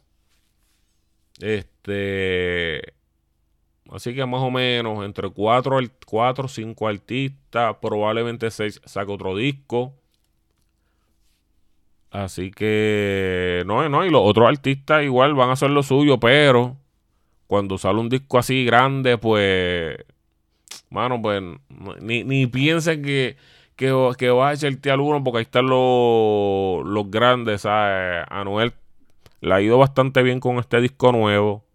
Este. 1.40 2.94
Así 3.90 4.14
que 4.14 4.24
más 4.28 4.42
o 4.42 4.52
menos 4.52 5.04
entre 5.04 5.32
4 5.32 5.80
o 6.06 6.48
5 6.48 6.88
artistas. 6.88 7.78
Probablemente 7.82 8.52
6 8.52 8.82
saque 8.86 9.12
otro 9.12 9.36
disco. 9.36 9.96
Así 12.12 12.52
que. 12.52 13.64
No, 13.66 13.90
no. 13.90 14.06
Y 14.06 14.12
los 14.12 14.22
otros 14.24 14.48
artistas 14.48 15.04
igual 15.04 15.34
van 15.34 15.50
a 15.50 15.54
hacer 15.54 15.72
lo 15.72 15.82
suyo. 15.82 16.20
Pero 16.20 16.78
cuando 17.52 17.78
sale 17.78 18.00
un 18.00 18.08
disco 18.08 18.38
así 18.38 18.64
grande, 18.64 19.18
pues, 19.18 19.98
mano, 20.90 21.22
pues, 21.22 21.44
ni, 22.00 22.24
ni 22.24 22.48
piensen 22.48 23.04
que, 23.04 23.36
que, 23.76 23.94
que 24.18 24.30
va 24.30 24.48
a 24.48 24.54
echarte 24.54 24.90
alguno, 24.90 25.22
porque 25.22 25.40
ahí 25.40 25.44
están 25.44 25.68
los, 25.68 26.86
los 26.86 27.12
grandes, 27.12 27.64
¿sabes? 27.64 28.26
Anuel 28.30 28.72
le 29.42 29.54
ha 29.54 29.60
ido 29.60 29.78
bastante 29.78 30.24
bien 30.24 30.40
con 30.40 30.60
este 30.60 30.80
disco 30.80 31.12
nuevo. 31.12 31.66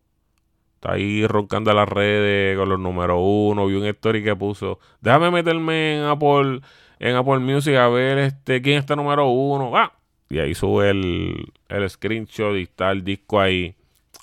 Está 0.77 0.93
ahí 0.93 1.27
roncando 1.27 1.75
las 1.75 1.87
redes 1.91 2.57
con 2.57 2.71
los 2.71 2.81
números 2.81 3.19
uno. 3.21 3.67
Vi 3.67 3.75
un 3.75 3.85
story 3.85 4.25
que 4.25 4.35
puso. 4.35 4.79
Déjame 5.03 5.31
meterme 5.31 5.99
en 5.99 6.05
Apple, 6.05 6.63
en 7.01 7.17
Apple 7.17 7.41
Music 7.41 7.75
a 7.75 7.89
ver 7.89 8.17
este 8.17 8.63
quién 8.63 8.79
está 8.79 8.97
número 8.97 9.29
uno. 9.29 9.77
Ah, 9.77 9.93
y 10.31 10.39
ahí 10.39 10.55
sube 10.55 10.89
el, 10.89 11.53
el 11.69 11.91
screenshot 11.91 12.57
y 12.57 12.63
está 12.63 12.91
el 12.93 13.05
disco 13.05 13.39
ahí. 13.39 13.75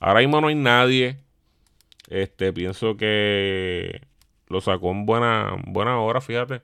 Ahora 0.02 0.22
mismo 0.22 0.42
no 0.42 0.48
hay 0.48 0.56
nadie. 0.56 1.23
Este, 2.10 2.54
pienso 2.54 2.98
que 2.98 4.02
lo 4.48 4.62
sacó 4.62 4.92
en 4.92 5.06
buena, 5.06 5.56
buena 5.66 6.00
hora, 6.00 6.22
fíjate. 6.22 6.62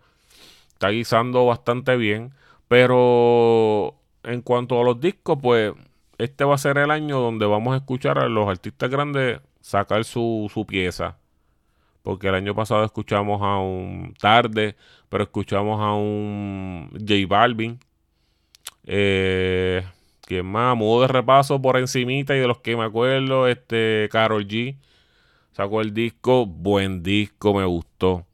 Está 0.73 0.89
guisando 0.89 1.45
bastante 1.45 1.97
bien. 1.97 2.33
Pero 2.67 3.95
en 4.23 4.41
cuanto 4.41 4.79
a 4.79 4.83
los 4.83 4.99
discos, 4.99 5.39
pues 5.41 5.73
este 6.17 6.43
va 6.43 6.55
a 6.55 6.57
ser 6.57 6.77
el 6.77 6.91
año 6.91 7.19
donde 7.19 7.45
vamos 7.45 7.73
a 7.73 7.77
escuchar 7.77 8.19
a 8.19 8.29
los 8.29 8.47
artistas 8.47 8.89
grandes 8.89 9.39
sacar 9.61 10.03
su, 10.05 10.49
su 10.53 10.65
pieza. 10.65 11.17
Porque 12.03 12.27
el 12.27 12.35
año 12.35 12.55
pasado 12.55 12.83
escuchamos 12.83 13.41
a 13.41 13.57
un 13.57 14.13
Tarde, 14.19 14.75
pero 15.09 15.23
escuchamos 15.23 15.81
a 15.81 15.93
un 15.93 16.89
J 16.93 17.13
Balvin. 17.27 17.79
Eh, 18.85 19.83
¿Quién 20.21 20.45
más? 20.45 20.77
Modo 20.77 21.01
de 21.01 21.07
repaso 21.07 21.61
por 21.61 21.77
encimita 21.77 22.35
y 22.35 22.39
de 22.39 22.47
los 22.47 22.59
que 22.59 22.77
me 22.77 22.83
acuerdo, 22.83 23.47
este 23.47 24.09
Carol 24.11 24.47
G. 24.47 24.77
Sacó 25.59 25.81
el 25.81 25.93
disco, 25.93 26.45
buen 26.45 27.03
disco, 27.03 27.53
me 27.53 27.65
gustó. 27.65 28.13
Un 28.15 28.25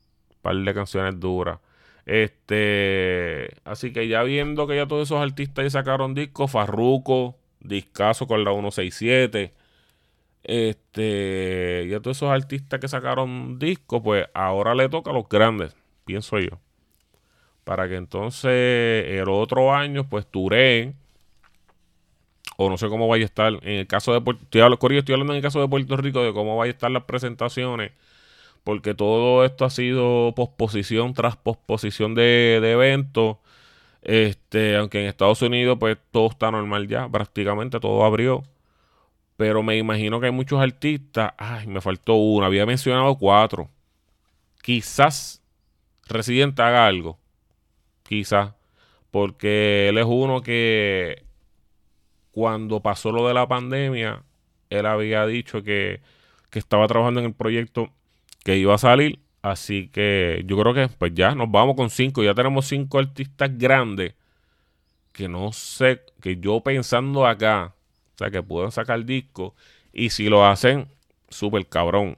par 0.43 0.55
de 0.57 0.73
canciones 0.75 1.19
duras. 1.19 1.57
Este, 2.05 3.49
así 3.63 3.91
que 3.91 4.07
ya 4.07 4.21
viendo 4.21 4.67
que 4.67 4.75
ya 4.75 4.87
todos 4.87 5.07
esos 5.07 5.19
artistas 5.19 5.65
ya 5.65 5.69
sacaron 5.71 6.13
discos, 6.13 6.51
Farruko, 6.51 7.35
discaso 7.59 8.27
con 8.27 8.43
la 8.43 8.51
167. 8.51 9.55
Este, 10.43 11.87
ya 11.89 11.99
todos 11.99 12.17
esos 12.17 12.29
artistas 12.29 12.79
que 12.79 12.87
sacaron 12.87 13.57
discos, 13.57 14.03
pues 14.03 14.27
ahora 14.35 14.75
le 14.75 14.87
toca 14.87 15.09
a 15.09 15.13
los 15.15 15.27
grandes, 15.27 15.75
pienso 16.05 16.37
yo. 16.37 16.59
Para 17.63 17.89
que 17.89 17.95
entonces 17.95 18.51
el 18.51 19.29
otro 19.29 19.73
año, 19.73 20.07
pues 20.07 20.27
Touré 20.27 20.93
o 22.57 22.69
no 22.69 22.77
sé 22.77 22.89
cómo 22.89 23.07
vaya 23.07 23.23
a 23.23 23.25
estar. 23.25 23.53
En 23.63 23.79
el 23.79 23.87
caso 23.87 24.13
de 24.13 24.21
Puerto 24.21 24.43
estoy, 24.43 24.97
estoy 24.97 25.13
hablando 25.13 25.33
en 25.33 25.37
el 25.37 25.43
caso 25.43 25.61
de 25.61 25.67
Puerto 25.67 25.97
Rico 25.97 26.23
de 26.23 26.33
cómo 26.33 26.57
vaya 26.57 26.71
a 26.71 26.73
estar 26.73 26.91
las 26.91 27.03
presentaciones. 27.03 27.91
Porque 28.63 28.95
todo 28.95 29.45
esto 29.45 29.65
ha 29.65 29.69
sido 29.69 30.33
posposición 30.35 31.13
tras 31.13 31.37
posposición 31.37 32.15
de, 32.15 32.59
de 32.61 32.71
eventos. 32.73 33.37
Este, 34.01 34.77
aunque 34.77 35.01
en 35.01 35.07
Estados 35.07 35.41
Unidos, 35.41 35.77
pues 35.79 35.97
todo 36.11 36.27
está 36.29 36.51
normal 36.51 36.87
ya, 36.87 37.09
prácticamente 37.09 37.79
todo 37.79 38.05
abrió. 38.05 38.43
Pero 39.37 39.63
me 39.63 39.77
imagino 39.77 40.19
que 40.19 40.27
hay 40.27 40.31
muchos 40.31 40.61
artistas. 40.61 41.33
Ay, 41.37 41.67
me 41.67 41.81
faltó 41.81 42.15
uno. 42.15 42.45
Había 42.45 42.65
mencionado 42.65 43.17
cuatro. 43.17 43.69
Quizás 44.61 45.41
Residente 46.07 46.61
haga 46.61 46.87
algo. 46.87 47.19
Quizás. 48.03 48.53
Porque 49.11 49.89
él 49.89 49.97
es 49.97 50.05
uno 50.05 50.41
que 50.41 51.24
cuando 52.35 52.81
pasó 52.81 53.13
lo 53.13 53.25
de 53.29 53.33
la 53.33 53.47
pandemia, 53.47 54.21
él 54.69 54.85
había 54.85 55.25
dicho 55.25 55.63
que, 55.63 56.01
que 56.49 56.59
estaba 56.59 56.85
trabajando 56.85 57.21
en 57.21 57.27
el 57.27 57.33
proyecto 57.33 57.93
que 58.43 58.57
iba 58.57 58.75
a 58.75 58.77
salir. 58.77 59.19
Así 59.41 59.87
que 59.87 60.43
yo 60.45 60.57
creo 60.57 60.73
que 60.73 60.89
pues 60.89 61.13
ya 61.15 61.33
nos 61.33 61.49
vamos 61.49 61.77
con 61.77 61.89
cinco. 61.89 62.23
Ya 62.23 62.33
tenemos 62.33 62.65
cinco 62.67 62.99
artistas 62.99 63.57
grandes 63.57 64.15
que 65.13 65.29
no 65.29 65.53
sé, 65.53 66.01
que 66.19 66.35
yo 66.41 66.59
pensando 66.59 67.25
acá, 67.25 67.73
o 68.15 68.17
sea, 68.17 68.29
que 68.29 68.43
pueden 68.43 68.71
sacar 68.71 69.05
disco. 69.05 69.55
Y 69.93 70.09
si 70.09 70.27
lo 70.27 70.45
hacen, 70.45 70.89
súper 71.29 71.65
cabrón. 71.67 72.17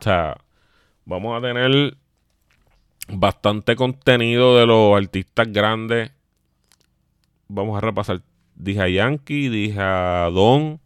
O 0.00 0.02
sea, 0.02 0.38
vamos 1.04 1.38
a 1.38 1.46
tener 1.46 1.96
bastante 3.06 3.76
contenido 3.76 4.58
de 4.58 4.66
los 4.66 5.00
artistas 5.00 5.52
grandes. 5.52 6.10
Vamos 7.46 7.78
a 7.78 7.80
repasar. 7.80 8.22
Dije 8.60 8.80
a 8.82 8.88
Yankee, 8.88 9.48
dije 9.48 9.80
a 9.80 10.28
Don, 10.30 10.80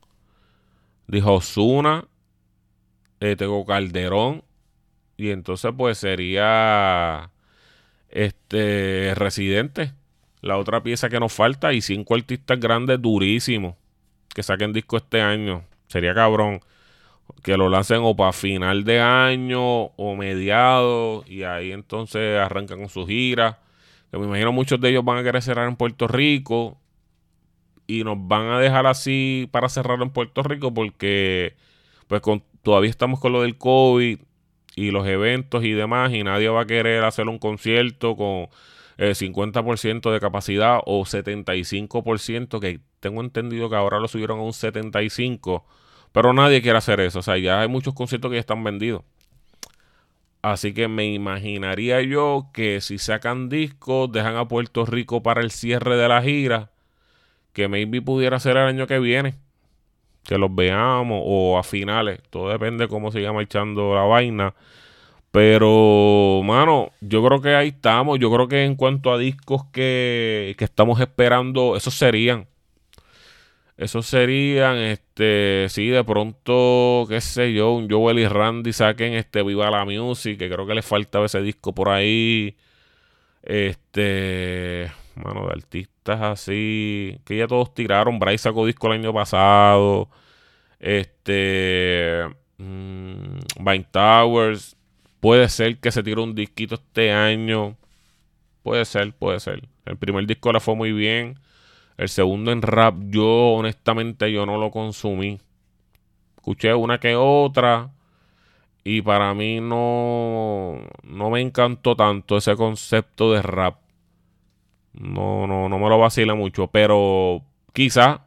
dije 1.09 1.27
a 1.27 1.33
Osuna, 1.33 2.07
eh, 3.19 3.35
tengo 3.35 3.67
Calderón. 3.67 4.45
Y 5.17 5.31
entonces, 5.31 5.73
pues 5.77 5.99
sería 5.99 7.31
este 8.11 9.15
Residente. 9.17 9.93
La 10.41 10.57
otra 10.57 10.85
pieza 10.85 11.09
que 11.09 11.19
nos 11.19 11.33
falta. 11.33 11.73
Y 11.73 11.81
cinco 11.81 12.15
artistas 12.15 12.61
grandes 12.61 13.03
durísimos 13.03 13.75
que 14.33 14.45
saquen 14.45 14.73
disco 14.73 14.97
este 14.97 15.21
año. 15.21 15.65
Sería 15.89 16.15
cabrón 16.15 16.61
que 17.43 17.57
lo 17.57 17.69
lancen 17.69 18.01
o 18.03 18.15
para 18.15 18.33
final 18.33 18.85
de 18.85 19.01
año 19.01 19.87
o 19.87 20.15
mediados 20.17 21.29
y 21.29 21.43
ahí 21.43 21.73
entonces 21.73 22.39
arrancan 22.39 22.79
con 22.79 22.89
su 22.89 23.05
gira. 23.05 23.59
Que 24.13 24.19
me 24.19 24.27
imagino 24.27 24.53
muchos 24.53 24.81
de 24.81 24.91
ellos 24.91 25.05
van 25.05 25.19
a 25.19 25.23
querer 25.25 25.43
cerrar 25.43 25.69
en 25.69 25.75
Puerto 25.75 26.07
Rico 26.07 26.79
y 27.87 28.05
nos 28.05 28.17
van 28.19 28.49
a 28.49 28.59
dejar 28.59 28.87
así 28.87 29.49
para 29.51 29.69
cerrar 29.69 30.01
en 30.03 30.11
Puerto 30.11 30.43
Rico 30.43 30.73
porque 30.73 31.55
pues 32.07 32.21
con, 32.21 32.43
todavía 32.63 32.91
estamos 32.91 33.21
con 33.21 33.33
lo 33.33 33.43
del 33.43 33.59
COVID 33.59 34.19
y 34.77 34.91
los 34.91 35.07
eventos 35.07 35.65
y 35.65 35.73
demás 35.73 36.13
y 36.13 36.23
nadie 36.25 36.49
va 36.49 36.63
a 36.63 36.67
querer 36.67 37.05
hacer 37.05 37.29
un 37.29 37.39
concierto 37.39 38.17
con 38.17 38.49
eh, 38.97 39.13
50% 39.13 40.13
de 40.13 40.21
capacidad 40.21 40.81
o 40.87 41.05
75% 41.05 42.61
que 42.61 42.81
tengo 43.01 43.21
entendido 43.21 43.69
que 43.69 43.77
ahora 43.77 44.01
lo 44.01 44.09
subieron 44.09 44.39
a 44.39 44.43
un 44.43 44.53
75%, 44.53 45.63
pero 46.13 46.33
nadie 46.33 46.63
quiere 46.63 46.79
hacer 46.79 47.01
eso. 47.01 47.19
O 47.19 47.23
sea, 47.23 47.37
ya 47.39 47.61
hay 47.61 47.69
muchos 47.69 47.95
conciertos 47.95 48.31
que 48.31 48.37
ya 48.37 48.41
están 48.41 48.65
vendidos. 48.65 49.03
Así 50.43 50.75
que 50.75 50.89
me 50.89 51.07
imaginaría 51.13 52.03
yo 52.03 52.51
que 52.53 52.81
si 52.81 52.99
sacan 52.99 53.49
discos, 53.49 54.13
dejan 54.13 54.37
a 54.37 54.47
Puerto 54.47 54.85
Rico 54.85 55.23
para 55.23 55.41
el 55.41 55.51
cierre 55.51 55.97
de 55.97 56.09
la 56.09 56.23
gira, 56.23 56.71
que 57.55 57.69
maybe 57.69 58.03
pudiera 58.03 58.39
ser 58.39 58.59
el 58.59 58.65
año 58.65 58.87
que 58.87 58.99
viene. 58.99 59.37
Que 60.25 60.37
los 60.37 60.55
veamos 60.55 61.23
o 61.25 61.59
a 61.59 61.63
finales. 61.63 62.21
Todo 62.31 62.51
depende 62.51 62.85
de 62.85 62.89
cómo 62.89 63.11
siga 63.13 63.33
marchando 63.33 63.95
la 63.95 64.03
vaina. 64.03 64.55
Pero, 65.31 66.43
mano, 66.45 66.93
yo 67.01 67.25
creo 67.25 67.41
que 67.41 67.55
ahí 67.55 67.69
estamos. 67.69 68.19
Yo 68.19 68.31
creo 68.33 68.49
que 68.49 68.65
en 68.65 68.77
cuanto 68.77 69.13
a 69.13 69.19
discos 69.19 69.65
que, 69.73 70.55
que 70.59 70.65
estamos 70.65 71.01
esperando, 71.01 71.77
esos 71.77 71.95
serían. 71.95 72.47
Esos 73.77 74.07
serían, 74.07 74.77
este, 74.77 75.67
sí, 75.69 75.89
de 75.89 76.05
pronto, 76.05 77.07
qué 77.09 77.21
sé 77.21 77.53
yo, 77.53 77.73
un 77.73 77.91
Joel 77.91 78.21
y 78.21 78.29
Randy 78.29 78.73
saquen 78.73 79.15
este 79.15 79.43
Viva 79.43 79.69
la 79.71 79.85
Music, 79.85 80.39
que 80.39 80.49
creo 80.49 80.67
que 80.67 80.75
les 80.75 80.87
faltaba 80.87 81.27
ese 81.27 81.43
disco 81.43 81.75
por 81.75 81.89
ahí. 81.89 82.57
Este, 83.43 84.93
mano, 85.17 85.47
de 85.47 85.53
artistas 85.53 86.21
así, 86.21 87.21
que 87.25 87.37
ya 87.39 87.47
todos 87.47 87.75
tiraron. 87.75 88.19
Bryce 88.19 88.45
sacó 88.45 88.67
disco 88.67 88.89
el 88.89 89.01
año 89.01 89.13
pasado. 89.13 90.09
Este, 90.81 92.25
mmm, 92.59 93.39
Vine 93.59 93.87
Towers, 93.91 94.77
puede 95.21 95.49
ser 95.49 95.79
que 95.79 95.91
se 95.93 96.03
tire 96.03 96.21
un 96.21 96.35
disquito 96.35 96.77
este 96.77 97.13
año. 97.13 97.77
Puede 98.63 98.85
ser, 98.85 99.15
puede 99.15 99.41
ser. 99.41 99.69
El 99.87 99.97
primer 99.97 100.27
disco 100.27 100.53
le 100.53 100.61
fue 100.61 100.75
muy 100.75 100.93
bien. 100.93 101.39
El 101.97 102.09
segundo 102.09 102.51
en 102.53 102.63
rap, 102.63 102.97
yo 103.09 103.53
honestamente 103.53 104.33
yo 104.33 104.47
no 104.47 104.59
lo 104.59 104.71
consumí. 104.71 105.41
Escuché 106.37 106.75
una 106.75 106.99
que 106.99 107.15
otra. 107.17 107.91
Y 108.85 109.01
para 109.01 109.33
mí 109.33 109.61
no, 109.61 110.81
no 111.03 111.31
me 111.31 111.41
encantó 111.41 111.97
tanto 111.97 112.37
ese 112.37 112.55
concepto 112.57 113.33
de 113.33 113.43
rap. 113.43 113.84
No, 114.95 115.47
no, 115.47 115.69
no 115.69 115.79
me 115.79 115.89
lo 115.89 115.99
vacila 115.99 116.35
mucho. 116.35 116.69
Pero 116.69 117.43
quizás 117.73 118.21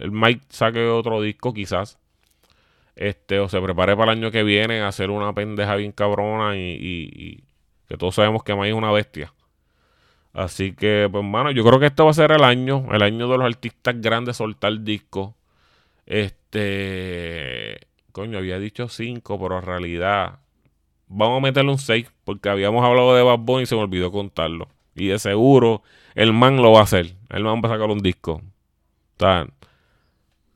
el 0.00 0.10
Mike 0.12 0.46
saque 0.48 0.86
otro 0.88 1.20
disco, 1.20 1.52
quizás. 1.52 1.98
Este, 2.94 3.38
o 3.40 3.48
se 3.48 3.60
prepare 3.60 3.96
para 3.96 4.12
el 4.12 4.18
año 4.18 4.30
que 4.30 4.42
viene 4.42 4.80
a 4.80 4.88
hacer 4.88 5.10
una 5.10 5.32
pendeja 5.32 5.76
bien 5.76 5.92
cabrona 5.92 6.56
y, 6.56 6.78
y 6.80 7.44
que 7.88 7.96
todos 7.96 8.14
sabemos 8.14 8.42
que 8.44 8.54
Mike 8.54 8.70
es 8.70 8.74
una 8.74 8.92
bestia. 8.92 9.32
Así 10.32 10.72
que, 10.72 11.08
pues, 11.10 11.24
mano, 11.24 11.50
yo 11.50 11.64
creo 11.64 11.78
que 11.78 11.86
este 11.86 12.02
va 12.02 12.10
a 12.10 12.14
ser 12.14 12.32
el 12.32 12.44
año, 12.44 12.86
el 12.92 13.02
año 13.02 13.28
de 13.28 13.38
los 13.38 13.46
artistas 13.46 14.00
grandes 14.00 14.36
soltar 14.38 14.80
disco. 14.80 15.36
Este, 16.06 17.80
coño, 18.12 18.38
había 18.38 18.58
dicho 18.58 18.88
5, 18.88 19.38
pero 19.40 19.58
en 19.58 19.64
realidad 19.64 20.40
vamos 21.08 21.38
a 21.38 21.42
meterle 21.42 21.72
un 21.72 21.78
6, 21.78 22.10
porque 22.24 22.48
habíamos 22.48 22.84
hablado 22.84 23.14
de 23.14 23.22
Bad 23.22 23.38
Bunny 23.40 23.64
y 23.64 23.66
se 23.66 23.74
me 23.74 23.82
olvidó 23.82 24.10
contarlo. 24.10 24.68
Y 24.94 25.06
de 25.08 25.18
seguro 25.18 25.82
el 26.14 26.32
man 26.32 26.56
lo 26.56 26.72
va 26.72 26.80
a 26.80 26.84
hacer. 26.84 27.14
El 27.30 27.44
man 27.44 27.60
va 27.64 27.68
a 27.68 27.72
sacar 27.72 27.90
un 27.90 28.00
disco. 28.00 28.42
O 29.20 29.46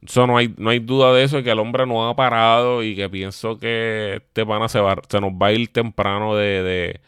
eso 0.02 0.26
no 0.26 0.36
hay, 0.36 0.54
no 0.56 0.70
hay 0.70 0.78
duda 0.78 1.12
de 1.12 1.24
eso, 1.24 1.42
que 1.42 1.50
el 1.50 1.58
hombre 1.58 1.86
no 1.86 2.08
ha 2.08 2.14
parado 2.14 2.82
y 2.82 2.94
que 2.94 3.08
pienso 3.08 3.58
que 3.58 4.16
este 4.16 4.46
pana 4.46 4.68
se, 4.68 4.78
va, 4.80 4.96
se 5.08 5.20
nos 5.20 5.32
va 5.32 5.48
a 5.48 5.52
ir 5.52 5.72
temprano 5.72 6.36
de 6.36 7.00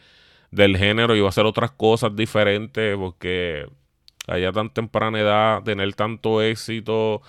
del 0.51 0.77
género 0.77 1.15
y 1.15 1.21
va 1.21 1.27
a 1.27 1.29
hacer 1.29 1.45
otras 1.45 1.71
cosas 1.71 2.15
diferentes 2.15 2.97
porque 2.97 3.67
allá 4.27 4.51
tan 4.51 4.69
temprana 4.71 5.19
edad, 5.19 5.63
tener 5.63 5.93
tanto 5.95 6.41
éxito, 6.41 7.21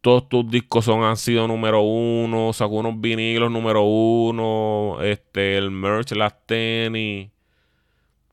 todos 0.00 0.28
tus 0.28 0.50
discos 0.50 0.84
son, 0.84 1.02
han 1.04 1.16
sido 1.16 1.48
número 1.48 1.80
uno, 1.82 2.52
sacó 2.52 2.76
unos 2.76 3.00
vinilos 3.00 3.50
número 3.50 3.82
uno, 3.82 4.98
este, 5.02 5.56
el 5.58 5.70
merch, 5.70 6.12
las 6.12 6.34
tenis. 6.46 7.30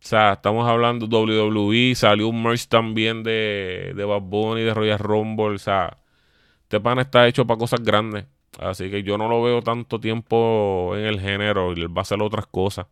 O 0.05 0.07
sea, 0.07 0.33
estamos 0.33 0.69
hablando 0.69 1.07
WWE, 1.07 1.95
salió 1.95 2.27
un 2.27 2.43
merch 2.43 2.67
también 2.67 3.23
de, 3.23 3.91
de 3.95 4.05
Bad 4.05 4.21
Bunny, 4.21 4.61
de 4.61 4.71
Royal 4.71 4.99
Rumble. 4.99 5.55
O 5.55 5.57
sea, 5.57 5.97
este 6.61 6.79
pan 6.79 6.99
está 6.99 7.27
hecho 7.27 7.47
para 7.47 7.57
cosas 7.57 7.81
grandes. 7.81 8.25
Así 8.59 8.91
que 8.91 9.01
yo 9.01 9.17
no 9.17 9.27
lo 9.27 9.41
veo 9.41 9.63
tanto 9.63 9.99
tiempo 9.99 10.91
en 10.95 11.05
el 11.05 11.19
género 11.19 11.73
y 11.73 11.87
va 11.87 12.01
a 12.01 12.03
hacer 12.03 12.21
otras 12.21 12.45
cosas. 12.45 12.85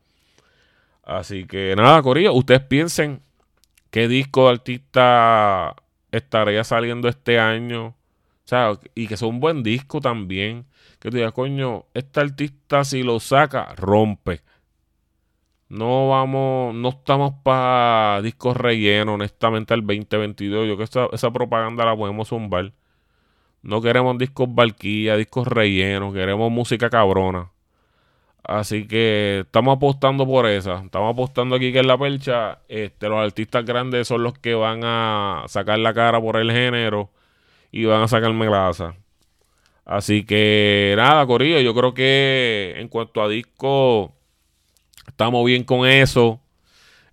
Así 1.03 1.45
que 1.45 1.75
nada, 1.77 2.01
Corillo, 2.01 2.33
ustedes 2.33 2.61
piensen 2.61 3.21
qué 3.91 4.07
disco 4.07 4.45
de 4.45 4.53
artista 4.53 5.75
estaría 6.11 6.63
saliendo 6.63 7.07
este 7.09 7.39
año. 7.39 7.89
O 7.89 7.95
sea, 8.45 8.71
y 8.95 9.05
que 9.05 9.17
sea 9.17 9.27
un 9.27 9.39
buen 9.39 9.61
disco 9.61 10.01
también. 10.01 10.65
Que 10.99 11.11
tú 11.11 11.17
digas, 11.17 11.33
coño, 11.33 11.85
este 11.93 12.21
artista 12.21 12.83
si 12.83 13.03
lo 13.03 13.19
saca, 13.19 13.75
rompe. 13.75 14.41
No 15.73 16.09
vamos, 16.09 16.75
no 16.75 16.89
estamos 16.89 17.33
para 17.41 18.21
discos 18.21 18.55
rellenos, 18.55 19.15
honestamente, 19.15 19.73
al 19.73 19.81
2022. 19.81 20.67
Yo 20.67 20.77
que 20.77 20.83
esa, 20.83 21.07
esa 21.11 21.31
propaganda 21.31 21.83
la 21.83 21.95
podemos 21.95 22.27
zumbar. 22.29 22.73
No 23.63 23.81
queremos 23.81 24.17
discos 24.19 24.53
barquilla, 24.53 25.17
discos 25.17 25.47
rellenos, 25.47 26.13
queremos 26.13 26.51
música 26.51 26.91
cabrona. 26.91 27.51
Así 28.43 28.87
que 28.87 29.41
estamos 29.45 29.77
apostando 29.77 30.27
por 30.27 30.45
esa. 30.47 30.83
Estamos 30.85 31.11
apostando 31.13 31.55
aquí 31.55 31.73
que 31.73 31.79
en 31.79 31.87
la 31.87 31.97
percha, 31.97 32.59
este, 32.67 33.09
los 33.09 33.19
artistas 33.19 33.65
grandes 33.65 34.07
son 34.07 34.23
los 34.23 34.37
que 34.37 34.53
van 34.53 34.81
a 34.83 35.43
sacar 35.47 35.79
la 35.79 35.93
cara 35.95 36.21
por 36.21 36.37
el 36.37 36.51
género 36.51 37.09
y 37.71 37.85
van 37.85 38.03
a 38.03 38.07
sacar 38.07 38.31
melaza. 38.33 38.95
Así 39.85 40.25
que 40.25 40.93
nada, 40.97 41.25
Corillo, 41.25 41.59
yo 41.61 41.73
creo 41.73 41.93
que 41.95 42.75
en 42.77 42.89
cuanto 42.89 43.23
a 43.23 43.27
disco, 43.29 44.13
estamos 45.07 45.45
bien 45.45 45.63
con 45.63 45.87
eso. 45.87 46.39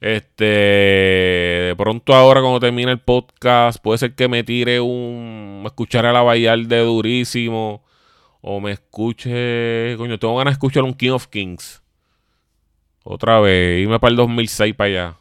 Este, 0.01 0.45
de 0.45 1.75
pronto 1.77 2.15
ahora 2.15 2.41
cuando 2.41 2.61
termine 2.61 2.91
el 2.91 3.01
podcast, 3.01 3.83
puede 3.83 3.99
ser 3.99 4.15
que 4.15 4.29
me 4.29 4.43
tire 4.45 4.81
un, 4.81 5.63
escuchar 5.67 6.07
a 6.07 6.13
la 6.13 6.23
Bayal 6.23 6.69
de 6.69 6.79
durísimo 6.79 7.85
o 8.41 8.61
me 8.61 8.73
escuche, 8.73 9.95
coño, 9.99 10.19
tengo 10.19 10.37
ganas 10.37 10.53
de 10.53 10.57
escuchar 10.57 10.85
un 10.85 10.95
King 10.95 11.11
of 11.11 11.27
Kings. 11.27 11.83
Otra 13.05 13.41
vez, 13.41 13.81
irme 13.81 13.99
para 14.01 14.11
el 14.11 14.17
2006 14.17 14.75
para 14.75 14.89
allá. 14.89 15.17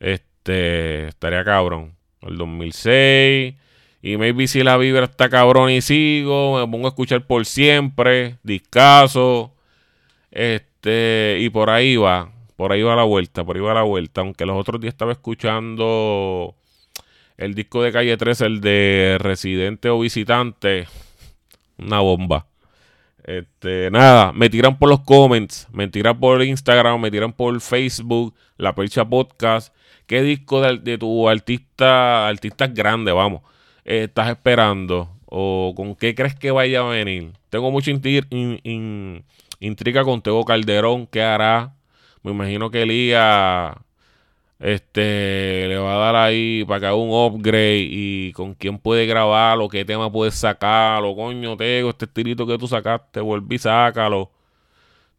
Este, 0.00 1.08
estaría 1.08 1.44
cabrón. 1.44 1.94
El 2.20 2.36
2006. 2.36 3.54
Y 4.02 4.16
maybe 4.16 4.46
si 4.46 4.62
la 4.62 4.76
vibra 4.76 5.04
está 5.04 5.28
cabrón 5.28 5.70
y 5.70 5.80
sigo, 5.80 6.58
me 6.58 6.70
pongo 6.70 6.86
a 6.86 6.90
escuchar 6.90 7.26
por 7.26 7.46
siempre, 7.46 8.38
discaso. 8.42 9.54
Este, 10.30 10.67
y 10.84 11.50
por 11.50 11.70
ahí 11.70 11.96
va, 11.96 12.32
por 12.56 12.72
ahí 12.72 12.82
va 12.82 12.96
la 12.96 13.04
vuelta, 13.04 13.44
por 13.44 13.56
ahí 13.56 13.62
va 13.62 13.74
la 13.74 13.82
vuelta. 13.82 14.20
Aunque 14.20 14.46
los 14.46 14.56
otros 14.56 14.80
días 14.80 14.94
estaba 14.94 15.12
escuchando 15.12 16.54
el 17.36 17.54
disco 17.54 17.82
de 17.82 17.92
calle 17.92 18.16
3, 18.16 18.40
el 18.42 18.60
de 18.60 19.16
Residente 19.20 19.88
o 19.90 20.00
Visitante. 20.00 20.86
Una 21.78 22.00
bomba. 22.00 22.46
Este, 23.28 23.90
nada, 23.90 24.32
me 24.32 24.48
tiran 24.48 24.78
por 24.78 24.88
los 24.88 25.00
comments, 25.00 25.68
me 25.70 25.86
tiran 25.86 26.18
por 26.18 26.42
Instagram, 26.42 26.98
me 26.98 27.10
tiran 27.10 27.32
por 27.34 27.60
Facebook, 27.60 28.34
La 28.56 28.74
Percha 28.74 29.04
Podcast. 29.04 29.74
¿Qué 30.06 30.22
disco 30.22 30.62
de, 30.62 30.96
tu 30.96 31.28
artista, 31.28 32.26
artista 32.26 32.68
grande, 32.68 33.12
vamos, 33.12 33.42
estás 33.84 34.30
esperando? 34.30 35.10
¿O 35.26 35.74
con 35.76 35.94
qué 35.94 36.14
crees 36.14 36.34
que 36.34 36.50
vaya 36.50 36.80
a 36.80 36.84
venir? 36.84 37.32
Tengo 37.50 37.70
mucha 37.70 37.90
intriga 39.60 40.04
con 40.04 40.22
Tego 40.22 40.44
Calderón, 40.44 41.06
¿qué 41.06 41.22
hará? 41.22 41.74
Me 42.22 42.30
imagino 42.32 42.70
que 42.70 42.82
Elías 42.82 43.74
este, 44.58 45.68
le 45.68 45.78
va 45.78 45.94
a 45.94 45.98
dar 45.98 46.16
ahí 46.16 46.64
para 46.66 46.80
que 46.80 46.86
haga 46.86 46.96
un 46.96 47.10
upgrade 47.10 47.86
y 47.90 48.32
con 48.32 48.54
quién 48.54 48.78
puede 48.78 49.06
grabar 49.06 49.58
qué 49.70 49.84
tema 49.84 50.10
puedes 50.10 50.34
sacar 50.34 51.02
o 51.04 51.14
coño, 51.14 51.56
tengo 51.56 51.90
este 51.90 52.06
estilito 52.06 52.46
que 52.46 52.58
tú 52.58 52.66
sacaste, 52.66 53.20
y 53.50 53.58
sácalo. 53.58 54.30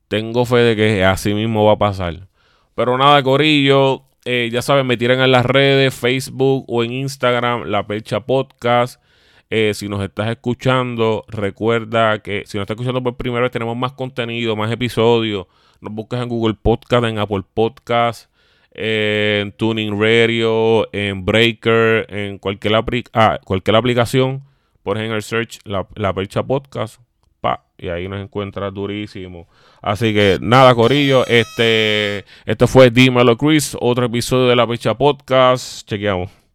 Tengo 0.07 0.45
fe 0.45 0.57
de 0.57 0.75
que 0.75 1.03
así 1.05 1.33
mismo 1.33 1.65
va 1.65 1.73
a 1.73 1.77
pasar. 1.77 2.27
Pero 2.75 2.97
nada, 2.97 3.21
Corillo, 3.23 4.03
eh, 4.25 4.49
ya 4.51 4.61
saben, 4.61 4.87
me 4.87 4.97
tiran 4.97 5.19
en 5.21 5.31
las 5.31 5.45
redes, 5.45 5.93
Facebook 5.93 6.65
o 6.67 6.83
en 6.83 6.91
Instagram, 6.93 7.65
La 7.65 7.85
Percha 7.85 8.21
Podcast. 8.21 9.01
Eh, 9.49 9.73
si 9.73 9.87
nos 9.89 10.01
estás 10.03 10.29
escuchando, 10.29 11.25
recuerda 11.27 12.19
que 12.19 12.43
si 12.45 12.57
nos 12.57 12.63
estás 12.63 12.75
escuchando 12.75 13.01
por 13.01 13.17
primera 13.17 13.41
vez, 13.41 13.51
tenemos 13.51 13.75
más 13.75 13.93
contenido, 13.93 14.55
más 14.55 14.71
episodios. 14.71 15.47
Nos 15.81 15.93
buscas 15.93 16.21
en 16.21 16.29
Google 16.29 16.55
Podcast, 16.55 17.05
en 17.05 17.17
Apple 17.19 17.43
Podcast 17.53 18.29
en 18.71 19.51
Tuning 19.51 19.99
Radio, 19.99 20.87
en 20.93 21.25
Breaker, 21.25 22.05
en 22.09 22.37
cualquier, 22.37 22.73
ah, 23.13 23.39
cualquier 23.43 23.75
aplicación. 23.75 24.43
Pones 24.83 25.03
en 25.03 25.11
el 25.11 25.21
search 25.21 25.59
la, 25.65 25.85
la 25.95 26.13
Percha 26.13 26.43
Podcast. 26.43 27.01
Pa, 27.41 27.65
y 27.77 27.89
ahí 27.89 28.07
nos 28.07 28.21
encuentras 28.21 28.73
durísimo. 28.73 29.47
Así 29.81 30.13
que 30.13 30.37
nada, 30.41 30.75
Corillo. 30.75 31.25
Este, 31.27 32.25
este 32.45 32.67
fue 32.67 32.89
Dímelo 32.89 33.37
Chris, 33.37 33.77
otro 33.79 34.05
episodio 34.05 34.47
de 34.47 34.55
la 34.55 34.67
Percha 34.67 34.93
Podcast. 34.93 35.87
Chequeamos. 35.87 36.48